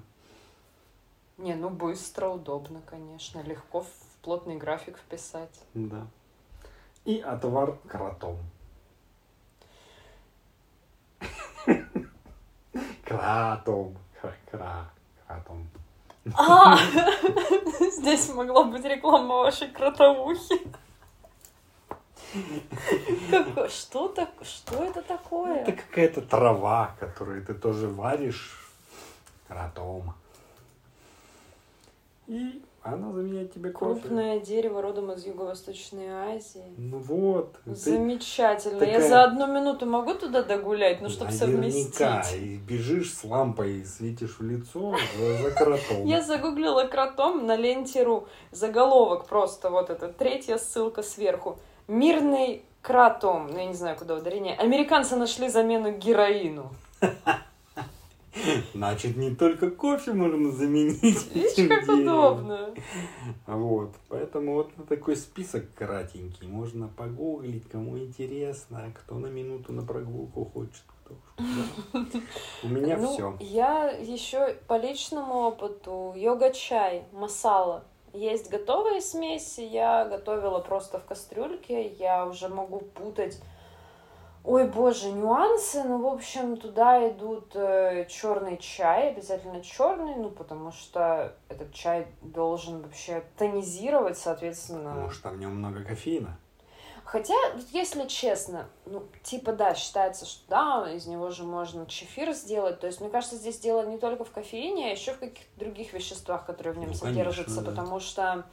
[1.38, 3.42] Не, ну быстро, удобно, конечно.
[3.42, 3.88] Легко в
[4.22, 5.58] плотный график вписать.
[5.74, 6.08] Да.
[7.06, 8.38] И отвар кротом.
[13.18, 13.98] Кратом.
[14.22, 14.90] Кра- кра-
[15.28, 15.68] Кратом.
[16.36, 16.78] А!
[17.98, 20.60] Здесь могла быть реклама вашей кротовухи.
[23.70, 25.62] Что, так, что это такое?
[25.62, 28.72] Это какая-то трава, которую ты тоже варишь
[29.48, 30.14] кротом.
[32.28, 34.02] И она заменяет тебе кофе.
[34.02, 36.74] Крупное дерево родом из Юго-Восточной Азии.
[36.78, 37.56] Ну вот.
[37.66, 38.84] Замечательно.
[38.84, 42.34] Я такая- за одну минуту могу туда догулять, ну, чтобы совместить.
[42.36, 46.06] И бежишь с лампой и светишь в лицо за, за кротом.
[46.06, 48.28] Я загуглила кротом на ленте.ру.
[48.52, 50.10] Заголовок просто вот это.
[50.10, 51.58] Третья ссылка сверху.
[51.88, 53.48] Мирный кротом.
[53.52, 54.56] Ну, я не знаю, куда ударение.
[54.56, 56.72] Американцы нашли замену героину.
[58.74, 61.02] Значит, не только кофе можно заменить.
[61.36, 62.02] Видишь, как деревом.
[62.02, 62.74] удобно.
[63.48, 66.48] Вот, поэтому вот такой список кратенький.
[66.48, 70.84] Можно погуглить, кому интересно, кто на минуту на прогулку хочет.
[72.64, 73.38] У меня ну, все.
[73.40, 77.84] Я еще по личному опыту йога-чай, масала.
[78.14, 83.42] Есть готовые смеси, я готовила просто в кастрюльке, я уже могу путать.
[84.44, 85.84] Ой, боже, нюансы.
[85.84, 92.82] Ну, в общем, туда идут черный чай, обязательно черный, ну, потому что этот чай должен
[92.82, 94.90] вообще тонизировать, соответственно.
[94.90, 96.38] Потому что в нем много кофеина.
[97.06, 97.36] Хотя,
[97.72, 102.80] если честно, ну, типа, да, считается, что да, из него же можно чефир сделать.
[102.80, 105.94] То есть, мне кажется, здесь дело не только в кофеине, а еще в каких-то других
[105.94, 107.70] веществах, которые в нем Ну, содержатся, конечно, да.
[107.72, 108.46] потому что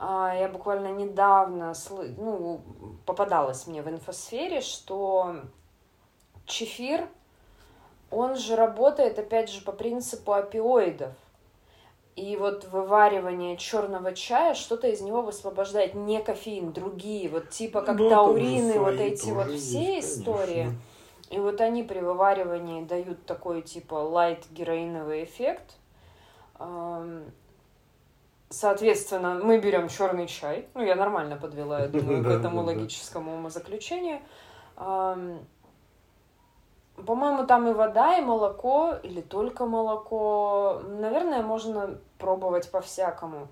[0.00, 1.74] я буквально недавно
[2.16, 2.62] ну,
[3.04, 5.36] попадалась мне в инфосфере, что
[6.46, 7.06] чефир,
[8.10, 11.12] он же работает, опять же, по принципу опиоидов.
[12.16, 17.98] И вот вываривание черного чая что-то из него высвобождает не кофеин, другие, вот типа как
[17.98, 20.64] там таурины, вот эти вот все есть, истории.
[20.64, 20.78] конечно.
[21.30, 25.76] И вот они при вываривании дают такой типа лайт героиновый эффект.
[28.50, 30.68] Соответственно, мы берем черный чай.
[30.74, 34.20] Ну, я нормально подвела, я думаю, к этому логическому умозаключению.
[34.76, 35.46] По-моему,
[37.46, 40.82] там и вода, и молоко, или только молоко.
[40.84, 43.48] Наверное, можно пробовать по-всякому.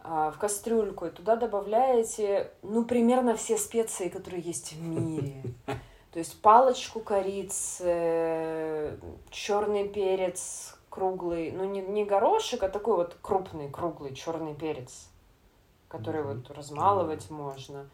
[0.00, 1.06] А, В кастрюльку.
[1.06, 5.42] И туда добавляете, ну, примерно все специи, которые есть в мире.
[6.12, 8.98] То есть палочку корицы,
[9.30, 15.08] черный перец круглый, ну не, не горошек, а такой вот крупный, круглый черный перец,
[15.88, 16.42] который Мгм.
[16.42, 17.90] вот размалывать можно.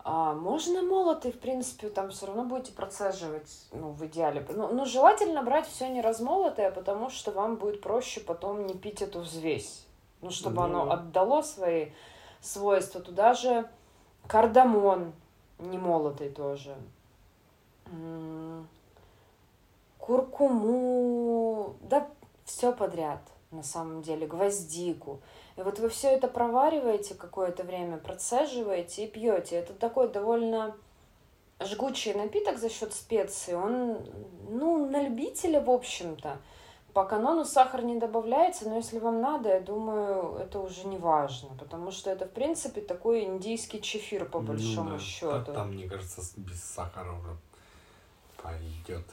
[0.00, 4.46] А можно молотый, в принципе, там все равно будете процеживать, ну, в идеале.
[4.50, 9.00] Ну, ну, желательно брать все не размолотое, потому что вам будет проще потом не пить
[9.00, 9.86] эту взвесь.
[10.20, 10.92] Ну, чтобы Ну оно да.
[10.92, 11.86] отдало свои
[12.42, 13.00] свойства.
[13.00, 13.66] Туда же
[14.28, 15.12] кардамон
[15.58, 16.76] немолотый тоже.
[19.98, 22.06] Куркуму, да
[22.46, 25.20] все подряд на самом деле, гвоздику.
[25.56, 29.56] И вот вы все это провариваете какое-то время, процеживаете и пьете.
[29.56, 30.76] Это такой довольно
[31.60, 33.54] жгучий напиток за счет специй.
[33.54, 33.98] Он,
[34.48, 36.38] ну, на любителя, в общем-то.
[36.92, 41.50] По канону сахар не добавляется, но если вам надо, я думаю, это уже не важно,
[41.58, 45.02] потому что это, в принципе, такой индийский чефир, по ну большому ну, да.
[45.02, 45.52] счету.
[45.52, 47.36] Там, мне кажется, без сахара уже
[48.42, 49.04] пойдет.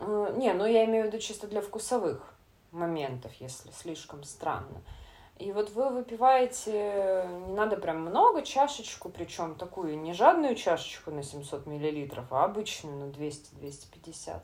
[0.00, 2.32] Э, не, ну я имею в виду чисто для вкусовых
[2.72, 4.82] моментов, если слишком странно.
[5.38, 11.22] И вот вы выпиваете, не надо прям много, чашечку, причем такую не жадную чашечку на
[11.22, 14.40] 700 миллилитров, а обычную на 200-250.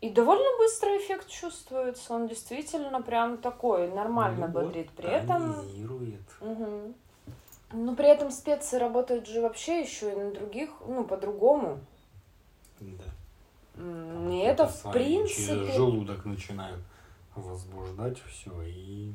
[0.00, 2.12] И довольно быстрый эффект чувствуется.
[2.12, 4.90] Он действительно прям такой, нормально ну, бодрит.
[4.90, 5.50] При этом...
[6.40, 6.94] Угу.
[7.72, 11.80] Но при этом специи работают же вообще еще и на других, ну, по-другому.
[13.76, 15.72] И это, в принципе...
[15.72, 16.78] Желудок начинает
[17.34, 19.12] возбуждать все и...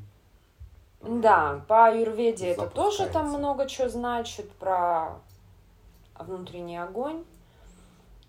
[1.02, 5.19] Да, по аюрведе это тоже там много чего значит про
[6.15, 7.24] внутренний огонь.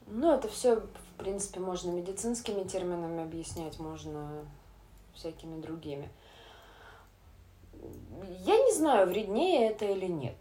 [0.06, 4.44] Ну, это все, в принципе, можно медицинскими терминами объяснять, можно
[5.14, 6.08] всякими другими.
[8.44, 10.36] Я не знаю, вреднее это или нет.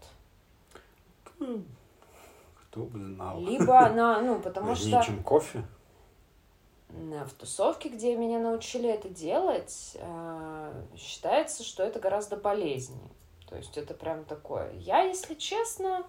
[1.36, 3.40] Кто бы знал.
[3.40, 5.12] Либо на, ну, потому Вреднее, что...
[5.12, 5.64] чем кофе?
[6.92, 13.10] В тусовке, где меня научили это делать, э, считается, что это гораздо полезнее.
[13.48, 14.72] То есть это прям такое.
[14.74, 16.04] Я, если честно,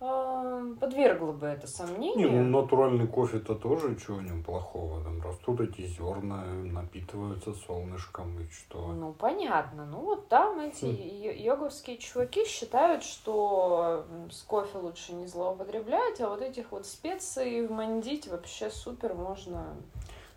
[0.00, 2.30] э, подвергла бы это сомнению.
[2.30, 5.02] Не, ну натуральный кофе-то тоже чего в нем плохого.
[5.04, 8.92] Там растут эти зерна, напитываются солнышком и что.
[8.92, 9.86] Ну, понятно.
[9.86, 11.42] Ну, вот там эти хм.
[11.42, 18.28] йоговские чуваки считают, что с кофе лучше не злоупотреблять, а вот этих вот специй вмандить
[18.28, 19.76] вообще супер можно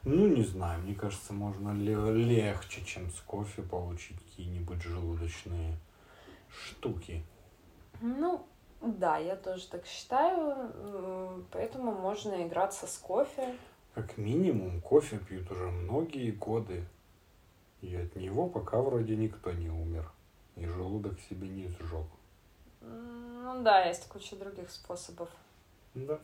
[0.06, 5.78] ну, не знаю, мне кажется, можно легче, чем с кофе получить какие-нибудь желудочные
[6.50, 7.24] штуки.
[8.02, 8.46] Ну,
[8.84, 13.56] да, я тоже так считаю, поэтому можно играться с кофе.
[13.94, 16.84] Как минимум, кофе пьют уже многие годы,
[17.82, 20.12] и от него пока вроде никто не умер,
[20.56, 22.06] и желудок себе не сжег.
[22.82, 25.30] Ну да, есть куча других способов.
[25.94, 26.20] Да.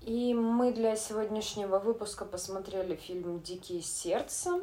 [0.00, 4.62] И мы для сегодняшнего выпуска посмотрели фильм «Дикие сердцем».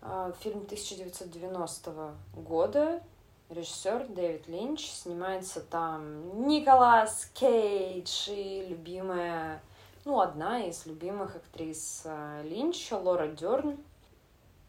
[0.00, 3.02] А, фильм 1990 года.
[3.50, 4.86] Режиссер Дэвид Линч.
[4.90, 9.62] Снимается там Николас Кейдж и любимая,
[10.04, 13.76] ну, одна из любимых актрис а, Линча, Лора Дерн.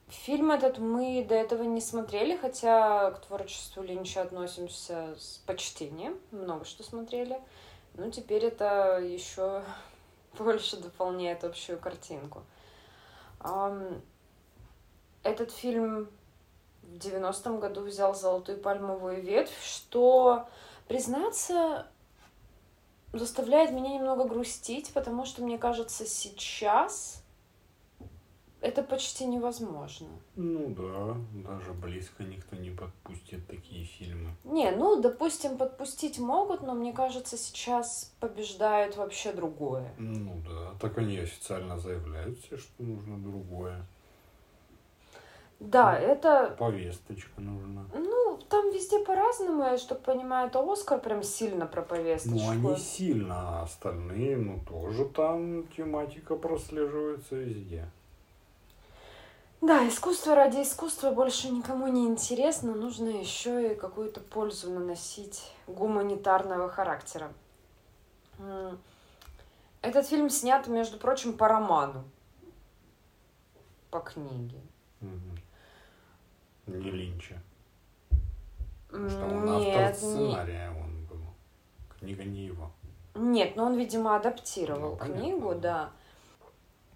[0.08, 6.18] Фильм этот мы до этого не смотрели, хотя к творчеству Линча относимся с почтением.
[6.32, 7.40] Много что смотрели.
[7.94, 9.62] Ну, теперь это еще
[10.40, 12.42] больше дополняет общую картинку.
[15.24, 16.10] Этот фильм
[16.84, 20.48] в 90-м году взял золотую пальмовую ветвь, что,
[20.88, 21.88] признаться,
[23.14, 27.24] заставляет меня немного грустить, потому что, мне кажется, сейчас
[28.62, 30.08] это почти невозможно.
[30.36, 31.16] Ну да,
[31.50, 34.32] даже близко никто не подпустит такие фильмы.
[34.44, 39.94] Не, ну, допустим, подпустить могут, но мне кажется, сейчас побеждает вообще другое.
[39.98, 43.86] Ну да, так они официально заявляют все, что нужно другое.
[45.60, 46.56] Да, ну, это...
[46.58, 47.86] Повесточка нужна.
[47.94, 52.38] Ну, там везде по-разному, я чтобы понимаю, это Оскар прям сильно про повесточку.
[52.38, 57.90] Ну, они сильно, а остальные, ну, тоже там тематика прослеживается везде.
[59.62, 66.70] Да, искусство ради искусства больше никому не интересно, нужно еще и какую-то пользу наносить гуманитарного
[66.70, 67.34] характера.
[69.82, 72.06] Этот фильм снят, между прочим, по роману,
[73.92, 74.62] по книге.
[75.02, 75.39] Угу.
[76.78, 77.42] Не Линча.
[78.88, 80.82] Потому что он Нет, автор сценария, не...
[80.82, 81.22] он был.
[82.00, 82.72] Книга не его.
[83.16, 85.92] Нет, но он, видимо, адаптировал ну, книгу, да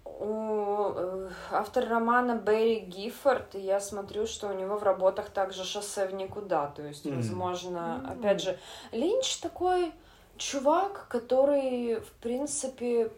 [0.04, 5.64] у э, автор романа Берри Гиффорд, и я смотрю, что у него в работах также
[5.64, 7.16] «Шоссе в никуда», то есть, mm.
[7.16, 8.12] возможно, mm.
[8.12, 8.58] опять же,
[8.92, 9.92] Линч такой
[10.36, 13.10] чувак, который, в принципе,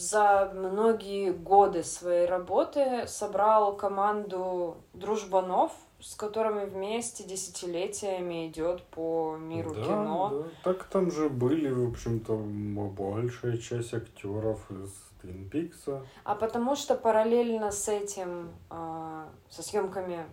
[0.00, 9.74] за многие годы своей работы собрал команду дружбанов, с которыми вместе десятилетиями идет по миру
[9.74, 10.30] да, кино.
[10.32, 10.72] Да.
[10.72, 14.90] Так там же были, в общем-то, большая часть актеров из
[15.20, 16.06] Твин Пикса.
[16.24, 20.24] А потому что параллельно с этим, э, со съемками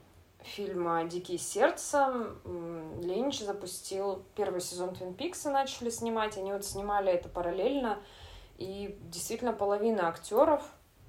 [0.43, 2.28] фильма «Дикие сердца»
[3.01, 6.38] Линч запустил первый сезон Твин Пикса, начали снимать.
[6.38, 7.99] Они вот снимали это параллельно.
[8.58, 10.62] И действительно половина актеров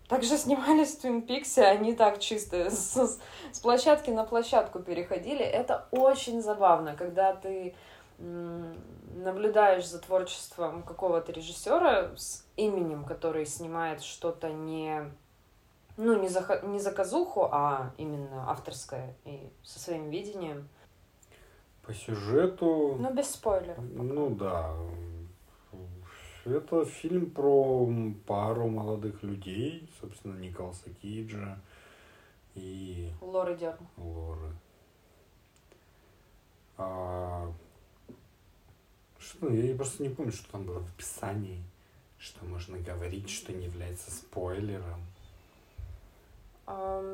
[0.08, 3.20] также снимались в Твин Пиксе, они так чисто с,
[3.52, 5.44] с площадки на площадку переходили.
[5.44, 7.74] Это очень забавно, когда ты
[8.18, 15.10] наблюдаешь за творчеством какого-то режиссера с именем, который снимает что-то не
[15.98, 20.68] ну, не за, не заказуху, а именно авторское и со своим видением.
[21.82, 22.96] По сюжету...
[22.98, 23.78] Ну, без спойлеров.
[23.78, 24.70] Ну, да.
[26.44, 27.90] Это фильм про
[28.26, 31.60] пару молодых людей, собственно, Николаса Кейджа
[32.54, 33.10] и...
[33.20, 33.86] Лоры Дерн.
[33.96, 34.52] Лоры.
[36.76, 37.52] А...
[39.18, 41.62] Что, я просто не помню, что там было в описании,
[42.18, 45.00] что можно говорить, что не является спойлером.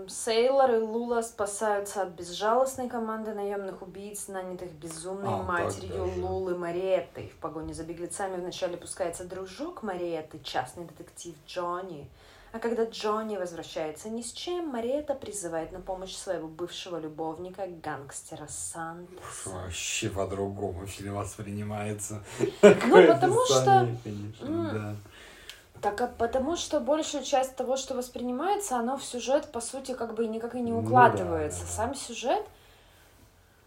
[0.09, 7.28] Сейлор и Лула спасаются от безжалостной команды наемных убийц, нанятых безумной а, матерью Лулы Мариеттой.
[7.28, 12.11] В погоне за беглецами вначале пускается дружок Мариетты, частный детектив Джонни.
[12.52, 18.46] А когда Джонни возвращается ни с чем, Мариетта призывает на помощь своего бывшего любовника, гангстера
[18.48, 19.50] Сантоса.
[19.50, 22.22] Вообще по-другому фильм воспринимается.
[22.38, 23.88] Ну, потому что...
[24.05, 24.96] Конечно, да
[25.85, 30.14] так а потому что большую часть того, что воспринимается, оно в сюжет, по сути, как
[30.14, 31.61] бы никак и не укладывается.
[31.61, 31.76] Ну, да, да.
[31.76, 32.43] Сам сюжет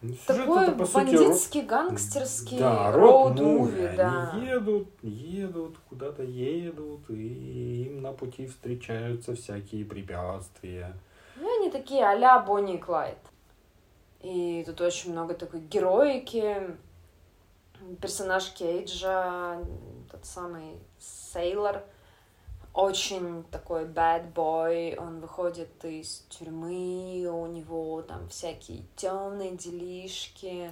[0.01, 4.31] ну, Сюжет такой это, по бандитский, сути, гангстерский да, роуд-муви, да.
[4.31, 10.95] Они едут, едут, куда-то едут, и им на пути встречаются всякие препятствия.
[11.35, 13.19] Ну, они такие а-ля Бонни и Клайд.
[14.21, 16.75] И тут очень много такой героики.
[18.01, 19.59] Персонаж Кейджа,
[20.11, 21.83] тот самый Сейлор—
[22.77, 30.71] очень такой bad boy, он выходит из тюрьмы, у него там всякие темные делишки.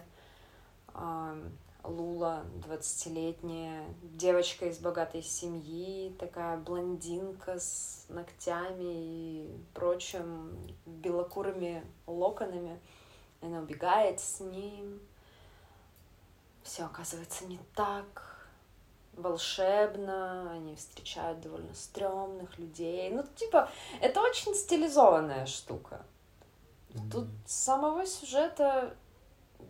[1.83, 12.79] Лула, 20-летняя, девочка из богатой семьи, такая блондинка с ногтями и прочим белокурыми локонами.
[13.41, 14.99] Она убегает с ним.
[16.63, 18.34] Все оказывается не так
[19.15, 23.09] волшебно, они встречают довольно стрёмных людей.
[23.09, 23.69] Ну, типа,
[24.01, 26.01] это очень стилизованная штука.
[27.11, 28.95] Тут самого сюжета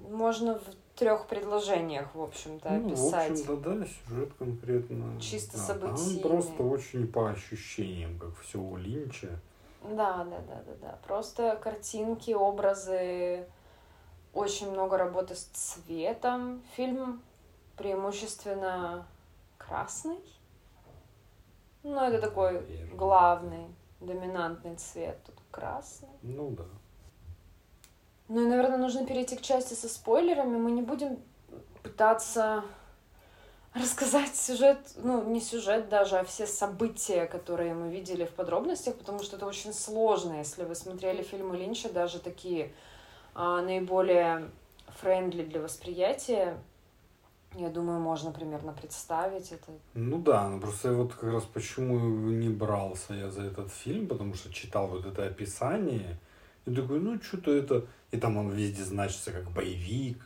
[0.10, 0.66] можно в
[0.96, 3.30] трех предложениях, в общем-то, ну, описать.
[3.30, 5.20] В общем-то, да, сюжет конкретно.
[5.20, 6.24] Чисто да, событийный.
[6.24, 9.40] Он просто очень по ощущениям, как все у Линча.
[9.84, 11.00] Да, да, да, да, да.
[11.06, 13.48] Просто картинки, образы,
[14.34, 16.64] очень много работы с цветом.
[16.76, 17.22] Фильм
[17.76, 19.06] преимущественно
[19.68, 20.18] красный.
[21.84, 22.62] Ну, это такой
[22.94, 23.68] главный,
[24.00, 25.18] доминантный цвет.
[25.26, 26.10] Тут красный.
[26.24, 26.66] Ну да.
[28.28, 30.58] Ну и, наверное, нужно перейти к части со спойлерами.
[30.58, 31.20] Мы не будем
[31.84, 32.64] пытаться
[33.76, 39.22] рассказать сюжет, ну, не сюжет даже, а все события, которые мы видели в подробностях, потому
[39.22, 40.40] что это очень сложно.
[40.40, 42.72] Если вы смотрели фильмы Линча, даже такие
[43.36, 44.50] а, наиболее
[44.88, 46.58] френдли для восприятия,
[47.58, 49.72] я думаю, можно примерно представить это.
[49.94, 51.98] Ну да, ну просто вот как раз почему
[52.30, 56.20] не брался я за этот фильм, потому что читал вот это описание,
[56.66, 57.86] и такой, ну что-то это...
[58.12, 60.18] И там он везде значится как боевик,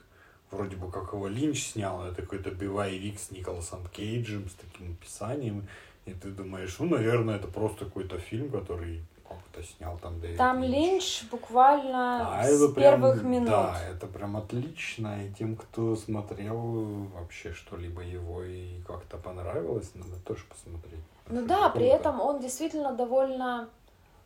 [0.52, 5.68] вроде бы как его Линч снял, это какой-то боевик с Николасом Кейджем, с таким описанием,
[6.06, 10.64] и ты думаешь, ну, наверное, это просто какой-то фильм, который как-то снял там Дэвид Там
[10.64, 13.50] Линч, буквально а, с прям, первых минут.
[13.50, 15.26] Да, это прям отлично.
[15.26, 21.04] И тем, кто смотрел вообще что-либо его и как-то понравилось, надо тоже посмотреть.
[21.28, 23.70] Ну да, при этом он действительно довольно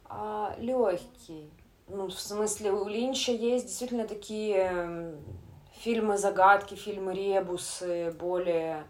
[0.06, 1.50] а, легкий.
[1.88, 5.16] Ну, в смысле, у Линча есть действительно такие
[5.82, 8.86] фильмы загадки, фильмы ребусы, более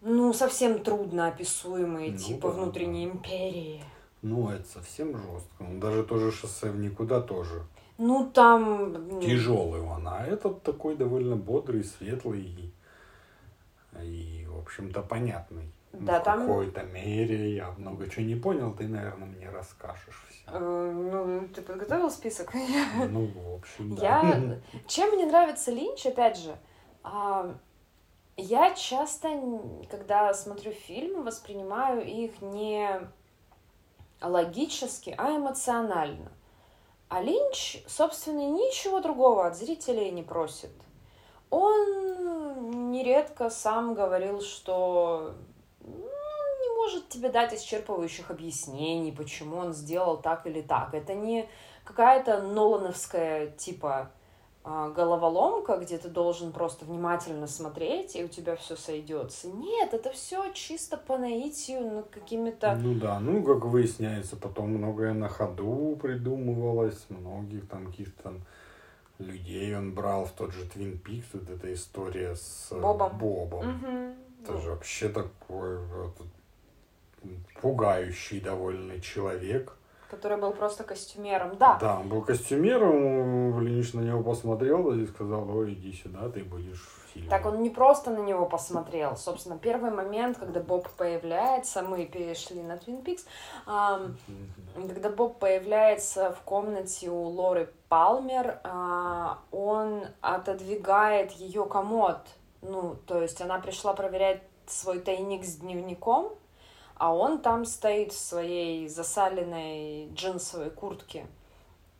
[0.00, 3.12] ну, совсем трудно описуемые, ну, типа да, внутренней да.
[3.12, 3.84] империи.
[4.22, 5.64] Ну, это совсем жестко.
[5.64, 7.62] Ну, даже тоже шоссе в никуда тоже.
[7.98, 9.20] Ну, там...
[9.20, 12.72] Тяжелый он, а этот такой довольно бодрый, светлый и,
[14.02, 15.70] и в общем-то, понятный.
[15.92, 16.40] Да, в там...
[16.40, 20.44] какой-то мере я много чего не понял, ты, наверное, мне расскажешь все.
[20.46, 22.54] Э, ну, ты подготовил список?
[22.54, 24.22] Ну, в общем, да.
[24.22, 24.60] Я...
[24.86, 26.56] Чем мне нравится Линч, опять же,
[27.02, 27.54] а,
[28.36, 29.28] я часто,
[29.90, 33.08] когда смотрю фильмы, воспринимаю их не
[34.22, 36.32] логически, а эмоционально.
[37.08, 40.70] А Линч, собственно, ничего другого от зрителей не просит.
[41.50, 45.34] Он нередко сам говорил, что
[45.80, 50.94] ну, не может тебе дать исчерпывающих объяснений, почему он сделал так или так.
[50.94, 51.48] Это не
[51.84, 54.12] какая-то нолановская типа
[54.94, 59.48] головоломка, где ты должен просто внимательно смотреть, и у тебя все сойдется.
[59.48, 62.74] Нет, это все чисто по наитию, ну, какими-то...
[62.76, 68.40] Ну да, ну, как выясняется, потом многое на ходу придумывалось, многих там каких-то там
[69.18, 73.18] людей он брал в тот же Твин Пикс, вот эта история с э, Бобом.
[73.18, 73.68] Бобом.
[73.68, 74.14] Мгм.
[74.42, 76.16] Это Ну, же вообще такой вот,
[77.60, 79.76] пугающий довольно человек.
[80.10, 81.56] Который был просто костюмером.
[81.56, 86.42] Да, Да, он был костюмером, Линч на него посмотрел и сказал, ой, иди сюда, ты
[86.42, 87.30] будешь в фильме.
[87.30, 89.16] Так он не просто на него посмотрел.
[89.16, 93.24] Собственно, первый момент, когда Боб появляется, мы перешли на Твин Пикс,
[93.66, 94.88] Мгм.
[94.88, 102.18] когда Боб появляется в комнате у Лоры Палмер, а, он отодвигает ее комод.
[102.62, 106.32] Ну, то есть она пришла проверять свой тайник с дневником,
[107.00, 111.26] а он там стоит в своей засаленной джинсовой куртке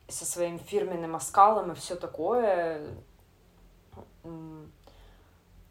[0.09, 2.87] со своим фирменным оскалом и все такое.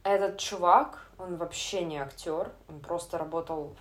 [0.01, 3.75] Этот чувак, он вообще не актер, он просто работал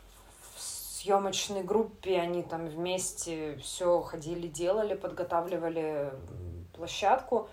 [0.55, 6.13] в съемочной группе, они там вместе все ходили, делали, подготавливали
[6.75, 7.49] площадку,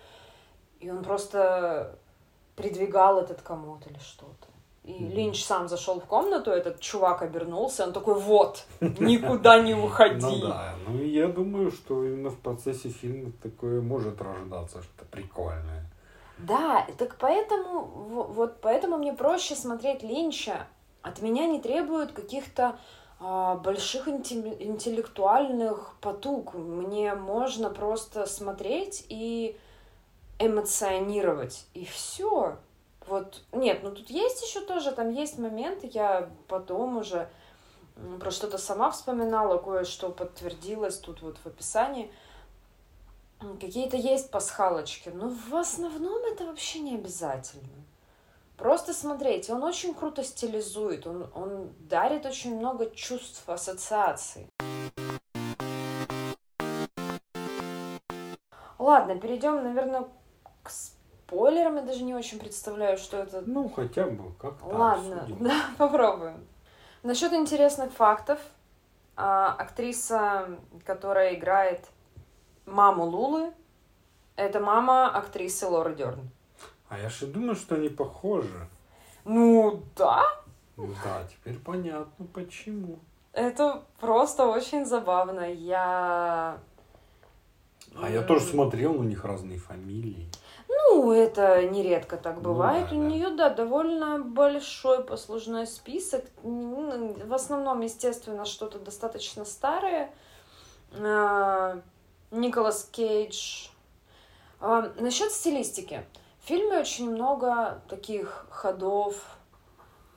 [0.82, 1.98] и он просто
[2.58, 4.55] придвигал этот комод или что-то.
[4.86, 4.94] И.
[4.94, 10.22] Линч сам зашел в комнату, этот чувак обернулся, он такой, вот, никуда не уходи.
[10.22, 15.90] Ну да, ну я думаю, что именно в процессе фильма такое может рождаться, что-то прикольное.
[16.38, 20.68] Да, так поэтому, во- вот поэтому мне проще смотреть Линча.
[21.02, 22.78] От меня не требуют каких-то
[23.20, 26.54] а, больших интеллектуальных потуг.
[26.54, 29.58] Мне можно просто смотреть и
[30.40, 31.66] эмоционировать.
[31.74, 32.58] И все.
[33.08, 37.30] Вот, нет, ну тут есть еще тоже, там есть моменты, я потом уже
[38.20, 42.12] про что-то сама вспоминала, кое-что подтвердилось тут вот в описании.
[43.62, 47.86] Какие-то есть пасхалочки, но в основном это вообще не обязательно.
[48.58, 54.48] Просто смотрите, он очень круто стилизует, он, он дарит очень много чувств, ассоциаций.
[58.80, 60.08] Ладно, перейдем, наверное,
[60.64, 60.72] к
[61.36, 61.76] спойлерам.
[61.78, 65.44] Я даже не очень представляю, что это Ну, хотя бы как-то Ладно, обсудим.
[65.44, 66.46] да, попробуем.
[67.04, 68.40] Насчет интересных фактов.
[69.18, 71.88] а, актриса, которая играет
[72.66, 73.54] маму Лулы,
[74.36, 76.30] это мама актрисы Лоры Дерн.
[76.90, 78.68] А я же думаю, что они похожи.
[79.24, 80.22] Ну да,
[80.76, 83.00] Да, теперь понятно, почему.
[83.32, 85.50] это просто очень забавно.
[85.52, 86.58] Я...
[88.02, 90.28] А я тоже смотрел, у них разные фамилии.
[90.68, 92.90] Ну, это нередко так Ну бывает.
[92.90, 93.06] да, У да.
[93.06, 96.26] нее, да, довольно большой послужной список.
[96.44, 100.12] В основном, естественно, что-то достаточно старое.
[100.98, 101.80] А,
[102.32, 103.68] Николас Кейдж.
[104.60, 106.06] А, Насчет стилистики.
[106.44, 109.16] В фильме очень много таких ходов,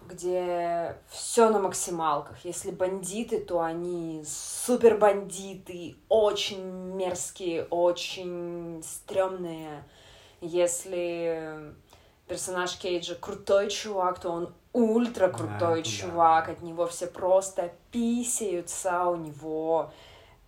[0.07, 2.45] где все на максималках.
[2.45, 9.85] Если бандиты, то они супер бандиты, очень мерзкие, очень стрёмные.
[10.41, 11.73] Если
[12.27, 15.83] персонаж Кейджа крутой чувак, то он ультра крутой Да, да.
[15.83, 16.49] чувак.
[16.49, 19.91] От него все просто писаются, у него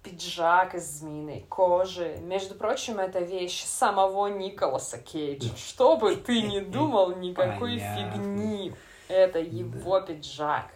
[0.03, 2.19] пиджак из змеиной кожи.
[2.23, 5.55] Между прочим, это вещь самого Николаса Кейджа.
[5.57, 8.13] Что бы ты ни думал, никакой Понятно.
[8.13, 8.73] фигни.
[9.09, 10.67] Это его пиджак.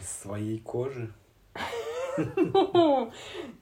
[0.00, 1.12] Из своей кожи.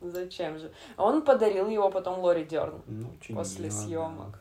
[0.00, 0.72] Зачем же?
[0.96, 3.74] Он подарил его потом Лори Дерн Ну, после да.
[3.74, 4.39] съемок.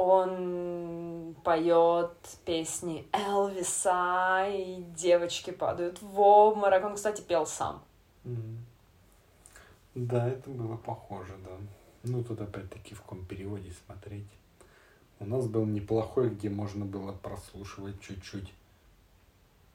[0.00, 2.12] Он поет
[2.44, 6.84] песни Элвиса, и девочки падают в обморок.
[6.84, 7.82] Он, кстати, пел сам.
[9.96, 11.50] Да, это было похоже, да.
[12.04, 14.28] Ну, тут опять-таки в каком переводе смотреть.
[15.18, 18.54] У нас был неплохой, где можно было прослушивать чуть-чуть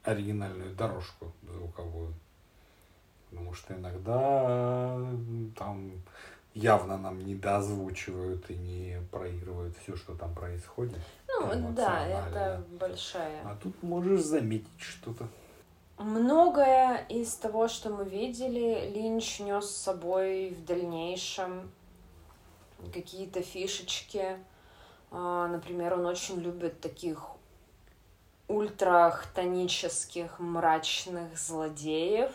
[0.04, 2.14] оригинальную дорожку звуковую.
[3.30, 5.92] Потому что иногда м, там
[6.54, 10.98] явно нам не дозвучивают и не проигрывают все, что там происходит.
[11.28, 13.42] Ну, да, это большая.
[13.44, 15.28] А тут можешь заметить что-то.
[15.98, 21.72] Многое из того, что мы видели, Линч нес с собой в дальнейшем.
[22.94, 24.38] Какие-то фишечки.
[25.12, 27.28] А, Например, он очень любит таких
[28.48, 32.32] ультрахтонических, мрачных злодеев.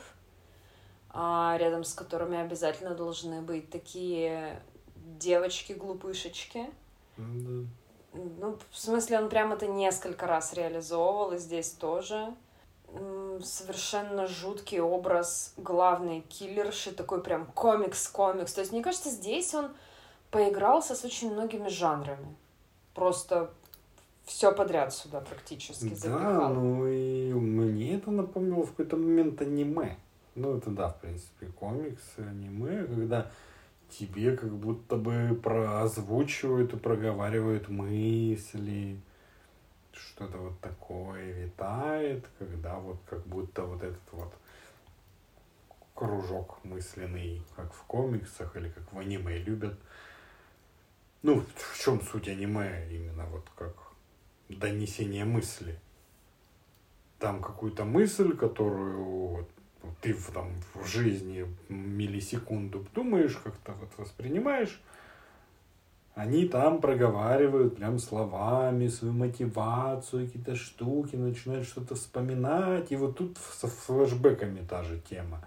[1.20, 4.62] А, рядом с которыми обязательно должны быть такие
[5.18, 6.66] девочки-глупышечки.
[7.16, 7.66] Да.
[8.14, 12.32] Ну, в смысле, он прям это несколько раз реализовывал, и здесь тоже.
[13.42, 18.52] Совершенно жуткий образ главной киллерши, такой прям комикс-комикс.
[18.52, 19.70] То есть, мне кажется, здесь он
[20.30, 22.36] поигрался с очень многими жанрами.
[22.94, 23.50] Просто
[24.24, 26.20] все подряд сюда практически запихал.
[26.20, 29.96] Да, ну и мне это напомнило в какой-то момент аниме.
[30.38, 33.28] Ну, это да, в принципе, комиксы, аниме, когда
[33.90, 39.00] тебе как будто бы проозвучивают и проговаривают мысли,
[39.90, 44.32] что-то вот такое витает, когда вот как будто вот этот вот
[45.94, 49.76] кружок мысленный, как в комиксах или как в аниме любят.
[51.22, 53.74] Ну, в чем суть аниме именно вот как
[54.48, 55.80] донесение мысли.
[57.18, 59.50] Там какую-то мысль, которую вот,
[60.00, 64.80] ты в, там, в жизни миллисекунду думаешь, как-то вот воспринимаешь,
[66.18, 72.90] они там проговаривают прям словами свою мотивацию, какие-то штуки, начинают что-то вспоминать.
[72.90, 75.44] И вот тут со флешбеками та же тема.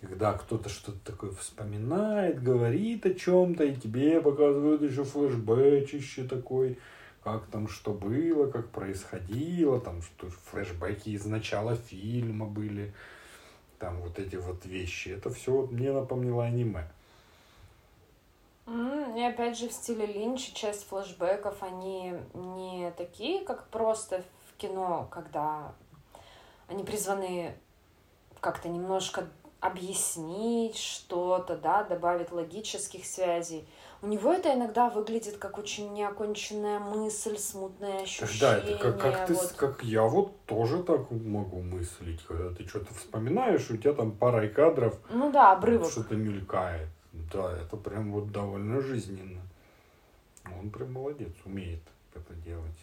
[0.00, 6.78] Когда кто-то что-то такое вспоминает, говорит о чем-то, и тебе показывают еще флешбэчище такой,
[7.22, 12.94] как там что было, как происходило, там что флешбеки из начала фильма были
[13.78, 15.10] там вот эти вот вещи.
[15.10, 16.88] Это все вот мне напомнило аниме.
[18.68, 25.08] И опять же в стиле Линча часть флэшбэков, они не такие, как просто в кино,
[25.10, 25.72] когда
[26.68, 27.54] они призваны
[28.40, 29.28] как-то немножко
[29.60, 33.66] объяснить что-то, да, добавить логических связей.
[34.02, 38.40] У него это иногда выглядит как очень неоконченная мысль, смутное ощущение.
[38.40, 39.52] Да, это как, как, ты, вот.
[39.52, 44.48] как я вот тоже так могу мыслить, когда ты что-то вспоминаешь, у тебя там парой
[44.48, 44.98] кадров.
[45.10, 45.90] Ну да, обрывок.
[45.90, 46.88] Что-то мелькает.
[47.32, 49.40] Да, это прям вот довольно жизненно.
[50.60, 51.82] Он прям молодец, умеет
[52.14, 52.78] это делать.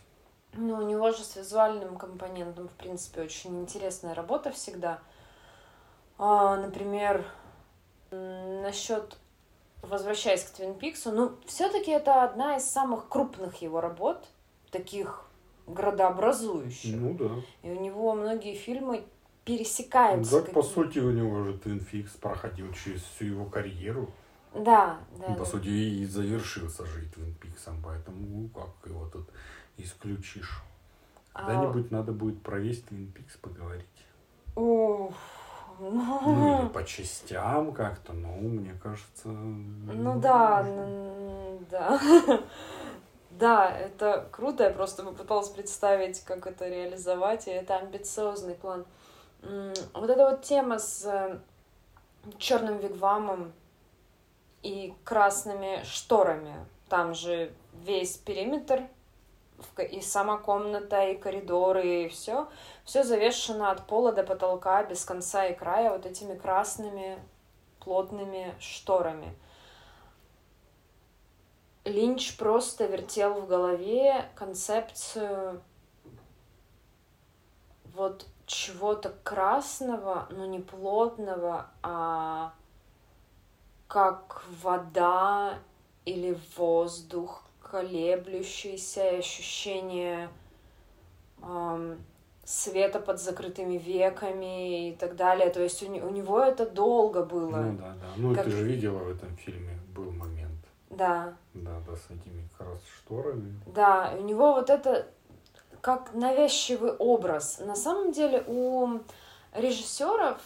[0.56, 5.00] Ну, у него же с визуальным компонентом, в принципе, очень интересная работа всегда.
[6.18, 7.26] А, например,
[8.12, 9.18] насчет
[9.84, 14.26] возвращаясь к Твин Пиксу, ну, все-таки это одна из самых крупных его работ,
[14.72, 15.26] таких
[15.68, 16.96] градообразующих.
[16.96, 17.30] Ну да.
[17.62, 19.04] И у него многие фильмы
[19.46, 20.36] пересекаются.
[20.38, 24.10] Ну, так, по сути, у него же Твин Пикс проходил через всю его карьеру.
[24.54, 25.30] Да, да.
[25.30, 25.46] Ну, по да.
[25.46, 29.30] сути, и завершился же Твин Пиксом, поэтому ну, как его тут
[29.78, 30.62] исключишь.
[31.34, 31.46] А...
[31.46, 33.86] Когда-нибудь надо будет про весь Твин Пикс поговорить.
[34.56, 35.16] Уф.
[35.80, 39.28] Ну, или по частям как-то, ну, мне кажется...
[39.28, 40.66] Ну, да,
[41.70, 42.00] да.
[43.40, 48.86] Да, это круто, я просто попыталась представить, как это реализовать, и это амбициозный план.
[49.42, 51.40] Вот эта вот тема с э,
[52.38, 53.52] черным вигвамом
[54.62, 56.54] и красными шторами,
[56.90, 58.84] там же весь периметр
[59.92, 62.48] и сама комната, и коридоры, и все.
[62.86, 67.20] Все завешено от пола до потолка, без конца и края, вот этими красными
[67.80, 69.36] плотными шторами.
[71.86, 75.62] Линч просто вертел в голове концепцию
[77.94, 82.54] вот чего-то красного, но не плотного, а
[83.88, 85.60] как вода
[86.06, 87.44] или воздух,
[87.74, 90.30] колеблющееся ощущение
[91.42, 91.98] эм,
[92.44, 95.50] света под закрытыми веками и так далее.
[95.50, 97.58] То есть у, у него это долго было.
[97.58, 98.08] Ну да, да.
[98.16, 98.44] Ну как...
[98.44, 100.60] ты же видела в этом фильме, был момент.
[100.92, 101.34] Да.
[101.56, 103.60] Да, да, с этими как раз шторами.
[103.66, 105.08] Да, у него вот это
[105.82, 107.58] как навязчивый образ.
[107.58, 109.00] На самом деле у
[109.56, 110.38] режиссеров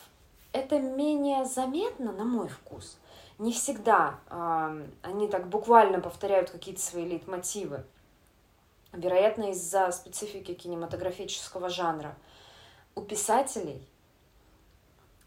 [0.54, 2.98] это менее заметно, на мой вкус
[3.40, 7.86] не всегда э, они так буквально повторяют какие-то свои лейтмотивы.
[8.94, 12.16] Вероятно, из-за специфики кинематографического жанра.
[12.96, 13.88] У писателей,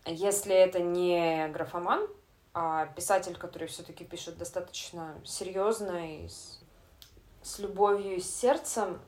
[0.06, 2.08] если это не графоман,
[2.52, 6.60] а писатель, который все-таки пишет достаточно серьезно и с,
[7.42, 9.00] с любовью и с сердцем,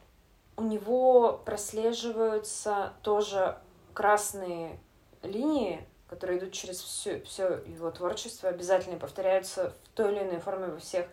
[0.57, 3.59] у него прослеживаются тоже
[3.94, 4.78] красные
[5.22, 10.66] линии, которые идут через все, все его творчество, обязательно повторяются в той или иной форме
[10.66, 11.06] во всех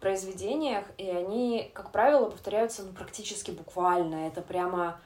[0.00, 4.26] произведениях, и они, как правило, повторяются ну, практически буквально.
[4.26, 5.00] Это прямо...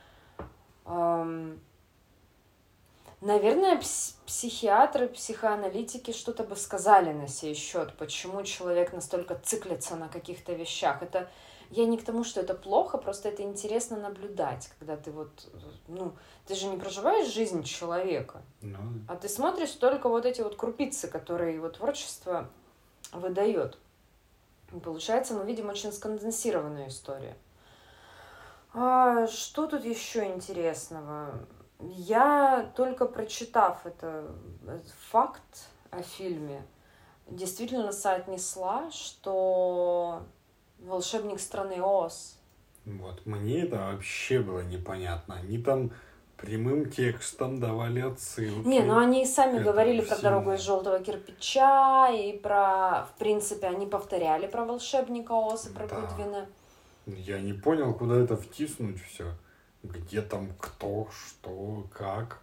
[0.87, 1.61] Эм,
[3.21, 10.09] наверное, пс- психиатры, психоаналитики что-то бы сказали на сей счет, почему человек настолько циклится на
[10.09, 11.03] каких-то вещах.
[11.03, 11.29] Это
[11.75, 15.49] я не к тому, что это плохо, просто это интересно наблюдать, когда ты вот,
[15.89, 16.13] ну,
[16.47, 21.09] ты же не проживаешь жизнь человека, Ну, а ты смотришь только вот эти вот крупицы,
[21.09, 22.49] которые его творчество
[23.13, 23.77] выдает.
[24.73, 27.35] И получается, мы видим очень сконденсированную историю.
[28.73, 31.47] А что тут еще интересного?
[31.81, 36.65] Я только прочитав это, этот факт о фильме,
[37.27, 40.23] действительно соотнесла, что
[40.85, 42.39] волшебник страны Оз.
[42.85, 45.37] вот, мне это вообще было непонятно.
[45.37, 45.91] Они там
[46.37, 48.67] прямым текстом давали отсылки.
[48.67, 53.19] Не, ну они и сами говорили про всем- дорогу из желтого кирпича, и про, в
[53.19, 56.01] принципе, они повторяли про волшебника Оз и про Да.
[56.01, 56.47] Гудвина.
[57.07, 59.33] Я не понял, куда это втиснуть все.
[59.83, 62.41] Где там кто, что, как.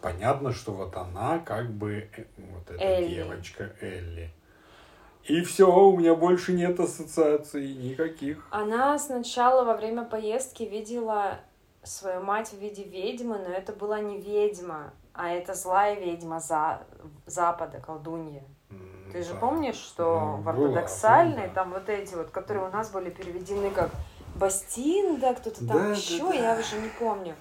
[0.00, 3.14] Понятно, что вот она как бы э, вот эта Элли.
[3.16, 4.30] девочка Элли.
[5.28, 8.46] И все, у меня больше нет ассоциаций никаких.
[8.50, 11.38] Она сначала во время поездки видела
[11.82, 16.80] свою мать в виде ведьмы, но это была не ведьма, а это злая ведьма за...
[17.26, 18.42] Запада, колдунья.
[18.70, 19.40] М, Ты же да.
[19.40, 21.54] помнишь, что Ну, в ортодоксальной, да.
[21.54, 23.90] там вот эти вот, которые у нас были переведены как
[24.34, 26.34] Бастинда, кто-то Да, там да, еще, да.
[26.34, 27.34] я уже не помню.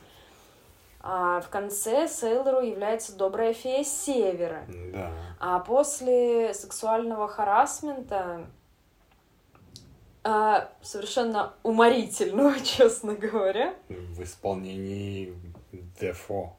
[1.00, 4.66] А в конце Сейлору является добрая фея Севера.
[4.92, 5.12] Да.
[5.40, 8.48] А после сексуального харасмента
[10.24, 13.76] а, совершенно уморительного, честно говоря.
[13.88, 15.34] В исполнении
[16.00, 16.58] Дефо.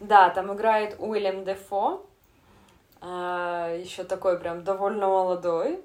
[0.00, 2.04] Да, там играет Уильям Дефо,
[3.00, 5.80] еще такой прям довольно молодой.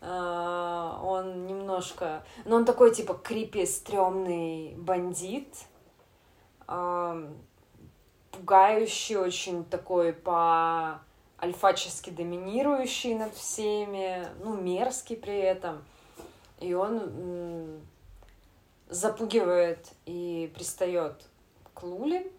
[0.00, 2.22] А, Он немножко...
[2.44, 5.48] Ну, он такой, типа, крипи, стрёмный бандит.
[8.30, 11.00] Пугающий, очень такой по
[11.40, 15.84] альфачески доминирующий над всеми, ну, мерзкий при этом.
[16.60, 17.80] И он
[18.88, 21.24] запугивает и пристает
[21.74, 22.30] к Луле.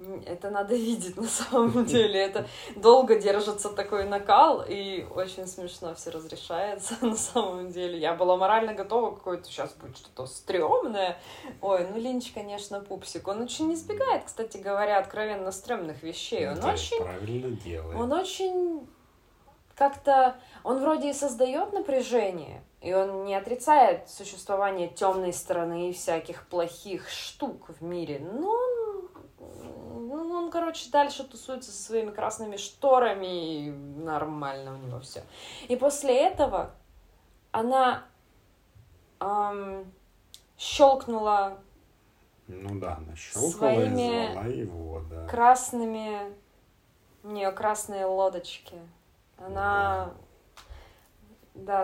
[0.00, 2.20] Ну, это надо видеть на самом деле.
[2.20, 7.98] Это долго держится такой накал, и очень смешно все разрешается на самом деле.
[7.98, 11.18] Я была морально готова, какое-то сейчас будет что-то стрёмное.
[11.60, 13.26] Ой, ну Линч, конечно, пупсик.
[13.26, 16.48] Он очень избегает, кстати говоря, откровенно стрёмных вещей.
[16.48, 17.98] Он Да, очень правильно делает.
[17.98, 18.86] он очень
[19.74, 26.46] как-то, он вроде и создает напряжение, и он не отрицает существование темной стороны и всяких
[26.48, 28.77] плохих штук в мире, но он,
[30.24, 35.22] ну, он, короче, дальше тусуется со своими красными шторами, и нормально у него все.
[35.68, 36.70] И после этого
[37.52, 38.04] она
[39.20, 39.84] ам,
[40.56, 41.58] щелкнула
[42.46, 45.26] Ну да, она щелкала Своими и звала его, да.
[45.26, 46.36] красными...
[47.24, 48.76] У нее красные лодочки.
[49.38, 50.14] Она, да,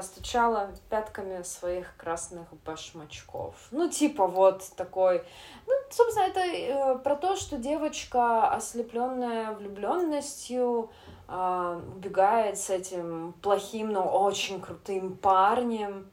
[0.02, 3.54] стучала пятками своих красных башмачков.
[3.70, 5.24] Ну, типа вот такой...
[5.66, 10.90] Ну, собственно, это э, про то, что девочка, ослепленная влюбленностью,
[11.26, 16.06] убегает с этим плохим, но очень крутым парнем.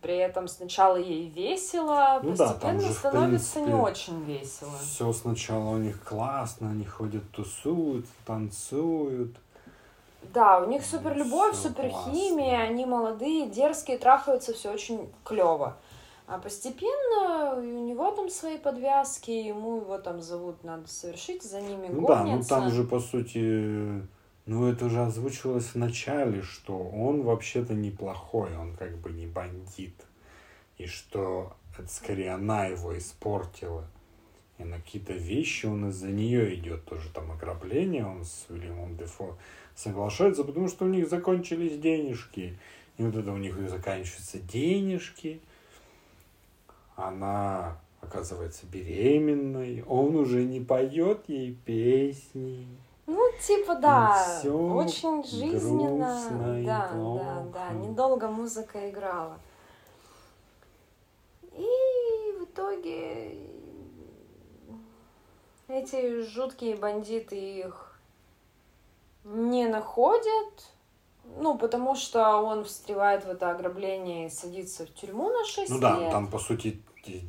[0.00, 4.24] При этом сначала ей весело, Ну да, там постепенно же, в становится не принципе, очень
[4.24, 4.72] весело.
[4.80, 9.36] Все сначала у них классно, они ходят, тусуют, танцуют.
[10.32, 15.76] Да, у них супер любовь, Всё супер химия, они молодые, дерзкие, трахаются, все очень клево.
[16.26, 21.86] А постепенно у него там свои подвязки, ему его там зовут, надо совершить, за ними
[21.88, 22.48] Ну да, ну гонятся.
[22.48, 24.02] там же, по сути,
[24.46, 29.94] ну это уже озвучивалось в начале, что он вообще-то неплохой, он как бы не бандит.
[30.78, 33.84] И что это скорее она его испортила.
[34.58, 39.36] И на какие-то вещи он из-за нее идет тоже там ограбление, он с Уильямом Дефо
[39.76, 42.58] соглашается, потому что у них закончились денежки.
[42.96, 45.40] И вот это у них заканчиваются денежки.
[46.96, 52.66] Она оказывается беременной, он уже не поет ей песни.
[53.06, 56.06] Ну, типа, да, всё очень жизненно.
[56.06, 59.38] грустно и да, да, да, недолго музыка играла.
[61.52, 63.38] И в итоге
[65.68, 67.85] эти жуткие бандиты их
[69.26, 70.64] не находят,
[71.36, 75.80] ну, потому что он встревает в это ограбление и садится в тюрьму на 6 Ну
[75.80, 76.10] да, лет.
[76.10, 76.80] там по сути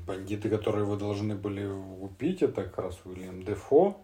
[0.05, 3.97] бандиты, которые вы должны были убить, это как раз Уильям Дефо,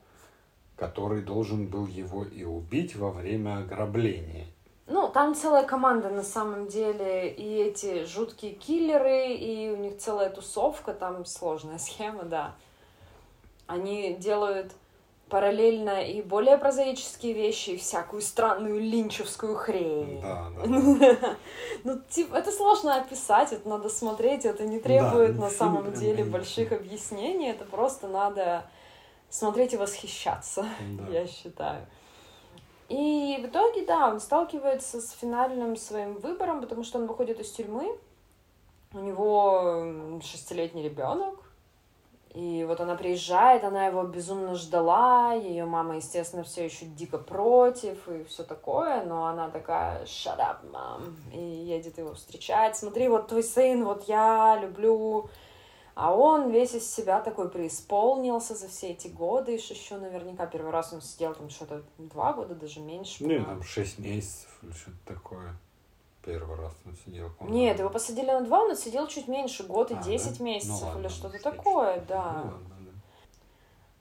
[0.75, 4.47] который должен был его и убить во время ограбления.
[4.85, 10.29] Ну, там целая команда на самом деле, и эти жуткие киллеры, и у них целая
[10.29, 12.55] тусовка, там сложная схема, да.
[13.65, 14.73] Они делают
[15.33, 20.21] параллельно и более прозаические вещи, и всякую странную линчевскую хрень.
[20.21, 21.37] Да, да.
[21.83, 26.71] Ну, типа, это сложно описать, это надо смотреть, это не требует на самом деле больших
[26.71, 28.69] объяснений, это просто надо
[29.29, 30.67] смотреть и восхищаться,
[31.11, 31.87] я считаю.
[32.89, 37.49] И в итоге, да, он сталкивается с финальным своим выбором, потому что он выходит из
[37.49, 37.97] тюрьмы,
[38.93, 41.42] у него шестилетний ребенок,
[42.33, 48.07] и вот она приезжает, она его безумно ждала, ее мама, естественно, все еще дико против
[48.09, 52.75] и все такое, но она такая shut up, мам, и едет его встречать.
[52.75, 55.29] Смотри, вот твой сын, вот я люблю,
[55.93, 60.91] а он весь из себя такой преисполнился за все эти годы, еще наверняка первый раз
[60.91, 63.23] он сидел там что-то два года, даже меньше.
[63.23, 65.55] Ну, там шесть месяцев или что-то такое.
[66.23, 67.29] Первый раз он сидел.
[67.31, 67.57] По-моему.
[67.57, 70.43] Нет, его посадили на два, он сидел чуть меньше, год и а, 10 да?
[70.43, 72.31] месяцев ну, ладно, или что-то такое, да.
[72.31, 72.91] Ну, ладно, да.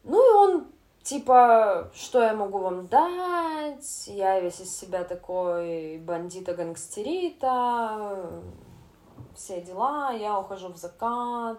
[0.04, 0.66] ну и он
[1.02, 4.06] типа, что я могу вам дать?
[4.06, 8.40] Я весь из себя такой бандита-гангстерита,
[9.34, 11.58] все дела, я ухожу в закат.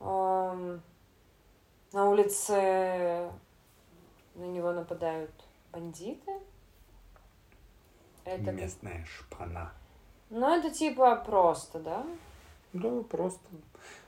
[0.00, 0.80] На
[1.92, 3.30] улице
[4.34, 5.30] на него нападают
[5.72, 6.32] бандиты.
[8.28, 9.72] Это Местная шпана.
[10.30, 12.04] Ну, это типа просто, да?
[12.74, 13.40] Да, просто.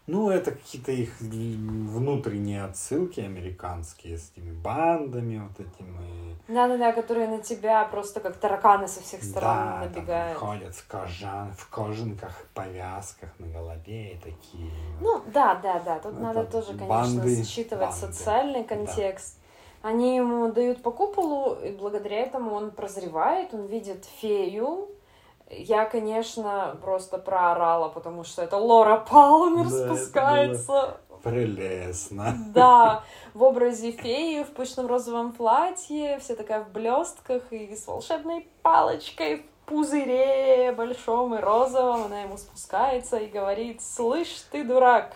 [0.07, 6.37] Ну, это какие-то их внутренние отсылки американские с этими бандами вот этими.
[6.49, 10.39] Да-да-да, которые на тебя просто как тараканы со всех сторон да, набегают.
[10.39, 14.73] Там ходят в, кожан, в кожанках, повязках на голове и такие.
[15.01, 15.99] Ну, да, да, да.
[16.01, 18.07] Тут это надо тоже, конечно, банды, считывать банды.
[18.07, 19.37] социальный контекст.
[19.37, 19.39] Да.
[19.83, 24.89] Они ему дают по куполу, и благодаря этому он прозревает, он видит фею,
[25.51, 30.97] я, конечно, просто проорала, потому что это Лора Палмер да, спускается.
[31.22, 32.37] Прелестно.
[32.55, 33.03] Да,
[33.35, 39.39] в образе феи в пышном розовом платье, вся такая в блестках и с волшебной палочкой
[39.39, 42.05] в пузыре большом и розовом.
[42.05, 45.14] Она ему спускается и говорит, слышь, ты дурак,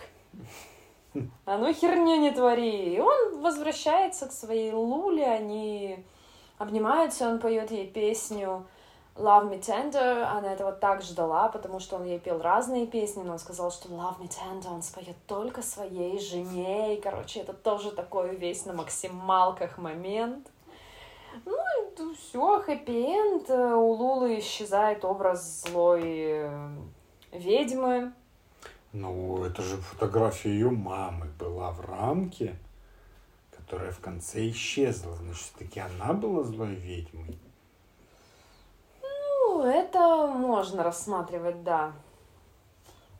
[1.45, 2.95] а ну херню не твори.
[2.95, 6.05] И он возвращается к своей Луле, они
[6.57, 8.65] обнимаются, он поет ей песню
[9.15, 13.33] Love Me Tender, она этого так ждала, потому что он ей пел разные песни, но
[13.33, 17.91] он сказал, что Love Me Tender он споет только своей жене, и, короче, это тоже
[17.91, 20.47] такой весь на максималках момент.
[21.45, 26.69] Ну, и все, хэппи-энд, у Лулы исчезает образ злой э,
[27.31, 28.13] ведьмы.
[28.95, 32.55] Ну, это же фотография ее мамы была в рамке,
[33.51, 35.15] которая в конце исчезла.
[35.15, 37.37] Значит, таки она была злой ведьмой
[39.65, 41.93] это можно рассматривать, да.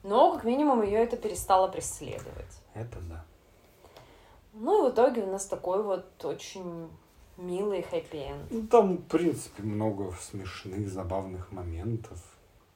[0.03, 2.61] Но, как минимум, ее это перестало преследовать.
[2.73, 3.25] Это да.
[4.53, 6.89] Ну и в итоге у нас такой вот очень
[7.37, 8.51] милый хэппи-энд.
[8.51, 12.23] Ну, там, в принципе, много смешных, забавных моментов.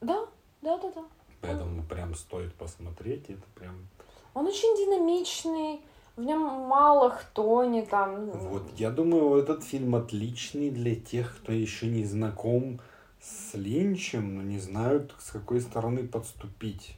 [0.02, 0.28] Да,
[0.62, 1.06] да, да, да.
[1.41, 3.87] Поэтому прям стоит посмотреть, это прям...
[4.33, 5.81] Он очень динамичный,
[6.15, 8.29] в нем мало кто не там...
[8.31, 12.81] Вот, я думаю, этот фильм отличный для тех, кто еще не знаком
[13.21, 16.97] с Линчем, но не знают, с какой стороны подступить.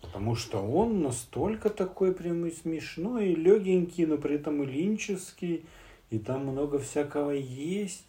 [0.00, 5.64] Потому что он настолько такой прямой смешной и легенький, но при этом и линческий,
[6.10, 8.06] и там много всякого есть.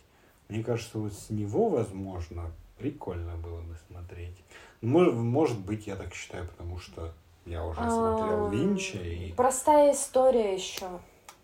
[0.50, 4.38] Мне кажется, вот с него, возможно, прикольно было бы смотреть.
[4.82, 7.14] Может, может быть, я так считаю, потому что
[7.46, 9.34] я уже смотрел Линча и...
[9.34, 10.88] Простая история еще.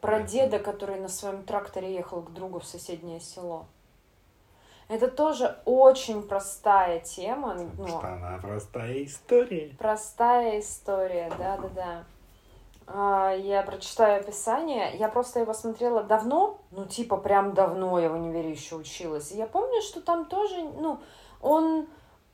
[0.02, 3.66] Про деда, который на своем тракторе ехал к другу в соседнее село.
[4.88, 7.58] Это тоже очень простая тема.
[7.78, 9.76] ну, что она простая история.
[9.78, 12.06] Простая история, да-да-да.
[12.88, 14.96] А, я прочитаю описание.
[14.96, 19.32] Я просто его смотрела давно, ну, типа, прям давно я в универе еще училась.
[19.32, 21.00] И я помню, что там тоже, ну,
[21.42, 21.88] он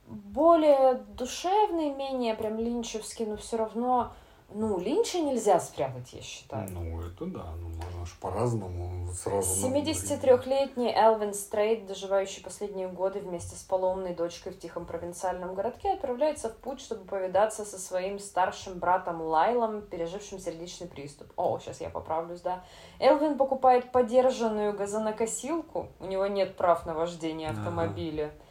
[0.07, 4.13] более душевный, менее прям линчевский, но все равно
[4.55, 6.69] ну, Линча нельзя спрятать, я считаю.
[6.69, 9.67] Ну, это да, ну, можно же по-разному сразу.
[9.67, 16.49] 73-летний Элвин Стрейт, доживающий последние годы вместе с полоумной дочкой в тихом провинциальном городке, отправляется
[16.49, 21.31] в путь, чтобы повидаться со своим старшим братом Лайлом, пережившим сердечный приступ.
[21.35, 22.63] О, сейчас я поправлюсь, да.
[22.99, 28.42] Элвин покупает подержанную газонокосилку, у него нет прав на вождение автомобиля, ага.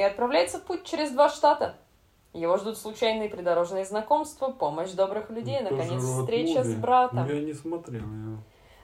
[0.00, 1.76] И отправляется в путь через два штата.
[2.32, 7.26] Его ждут случайные придорожные знакомства, помощь добрых людей, ну, наконец, встреча с братом.
[7.26, 8.38] Я не смотрел его.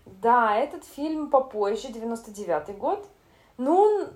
[0.05, 3.07] Да, этот фильм попозже, 99-й год.
[3.57, 4.09] Но он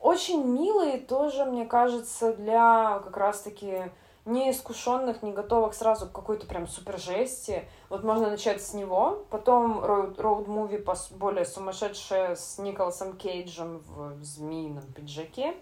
[0.00, 3.90] очень милый тоже, мне кажется, для как раз-таки
[4.24, 7.68] не искушенных, не готовых сразу к какой-то прям супер жести.
[7.88, 10.84] Вот можно начать с него, потом роуд-муви
[11.16, 15.54] более сумасшедшее с Николасом Кейджем в змеином пиджаке.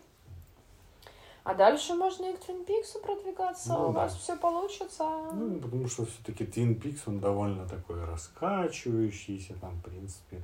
[1.45, 4.01] А дальше можно и к Твин Пиксу продвигаться, ну, у да.
[4.01, 5.07] вас все получится.
[5.34, 10.42] Ну, потому что все-таки Твин Пикс, он довольно такой раскачивающийся, там, в принципе,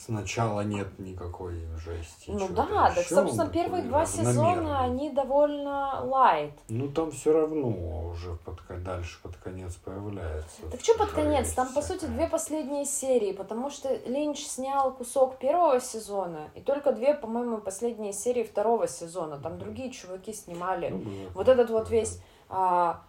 [0.00, 2.30] сначала нет никакой жести.
[2.30, 6.52] Ну да, так, собственно, первые два сезона, они довольно лайт.
[6.68, 10.62] Ну там все равно уже под, дальше под конец появляется.
[10.70, 11.52] Так что под конец?
[11.52, 16.92] Там, по сути, две последние серии, потому что Линч снял кусок первого сезона, и только
[16.92, 19.38] две, по-моему, последние серии второго сезона.
[19.38, 20.88] Там другие чуваки снимали.
[20.88, 22.20] Ну, вот этот вот весь...
[22.48, 23.02] А,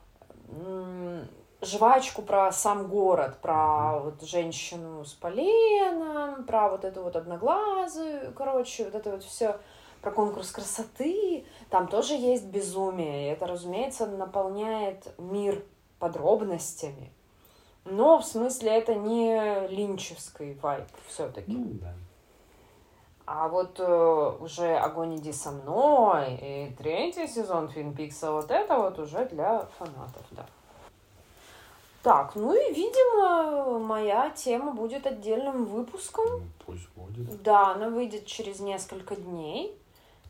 [1.62, 8.86] жвачку про сам город, про вот женщину с поленом, про вот эту вот одноглазую, короче,
[8.86, 9.60] вот это вот все
[10.02, 11.46] про конкурс красоты.
[11.70, 15.64] Там тоже есть безумие, и это, разумеется, наполняет мир
[16.00, 17.12] подробностями.
[17.86, 21.52] Но в смысле это не линчевский вайп все-таки.
[21.52, 21.94] Ну, да.
[23.26, 28.78] А вот э, уже «Огонь, иди со мной» и третий сезон Твин Пикса, вот это
[28.78, 30.46] вот уже для фанатов, да.
[32.04, 36.26] Так, ну и, видимо, моя тема будет отдельным выпуском.
[36.28, 37.42] Ну, пусть будет.
[37.44, 39.78] Да, она выйдет через несколько дней.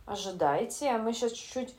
[0.05, 1.73] Ожидайте, а мы сейчас чуть-чуть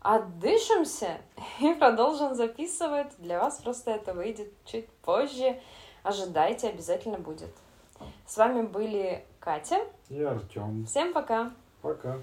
[0.00, 1.18] отдышимся
[1.60, 3.12] и продолжим записывать.
[3.18, 5.60] Для вас просто это выйдет чуть позже.
[6.02, 7.54] Ожидайте, обязательно будет.
[8.26, 10.86] С вами были Катя и Артем.
[10.86, 11.50] Всем пока.
[11.82, 12.16] Пока.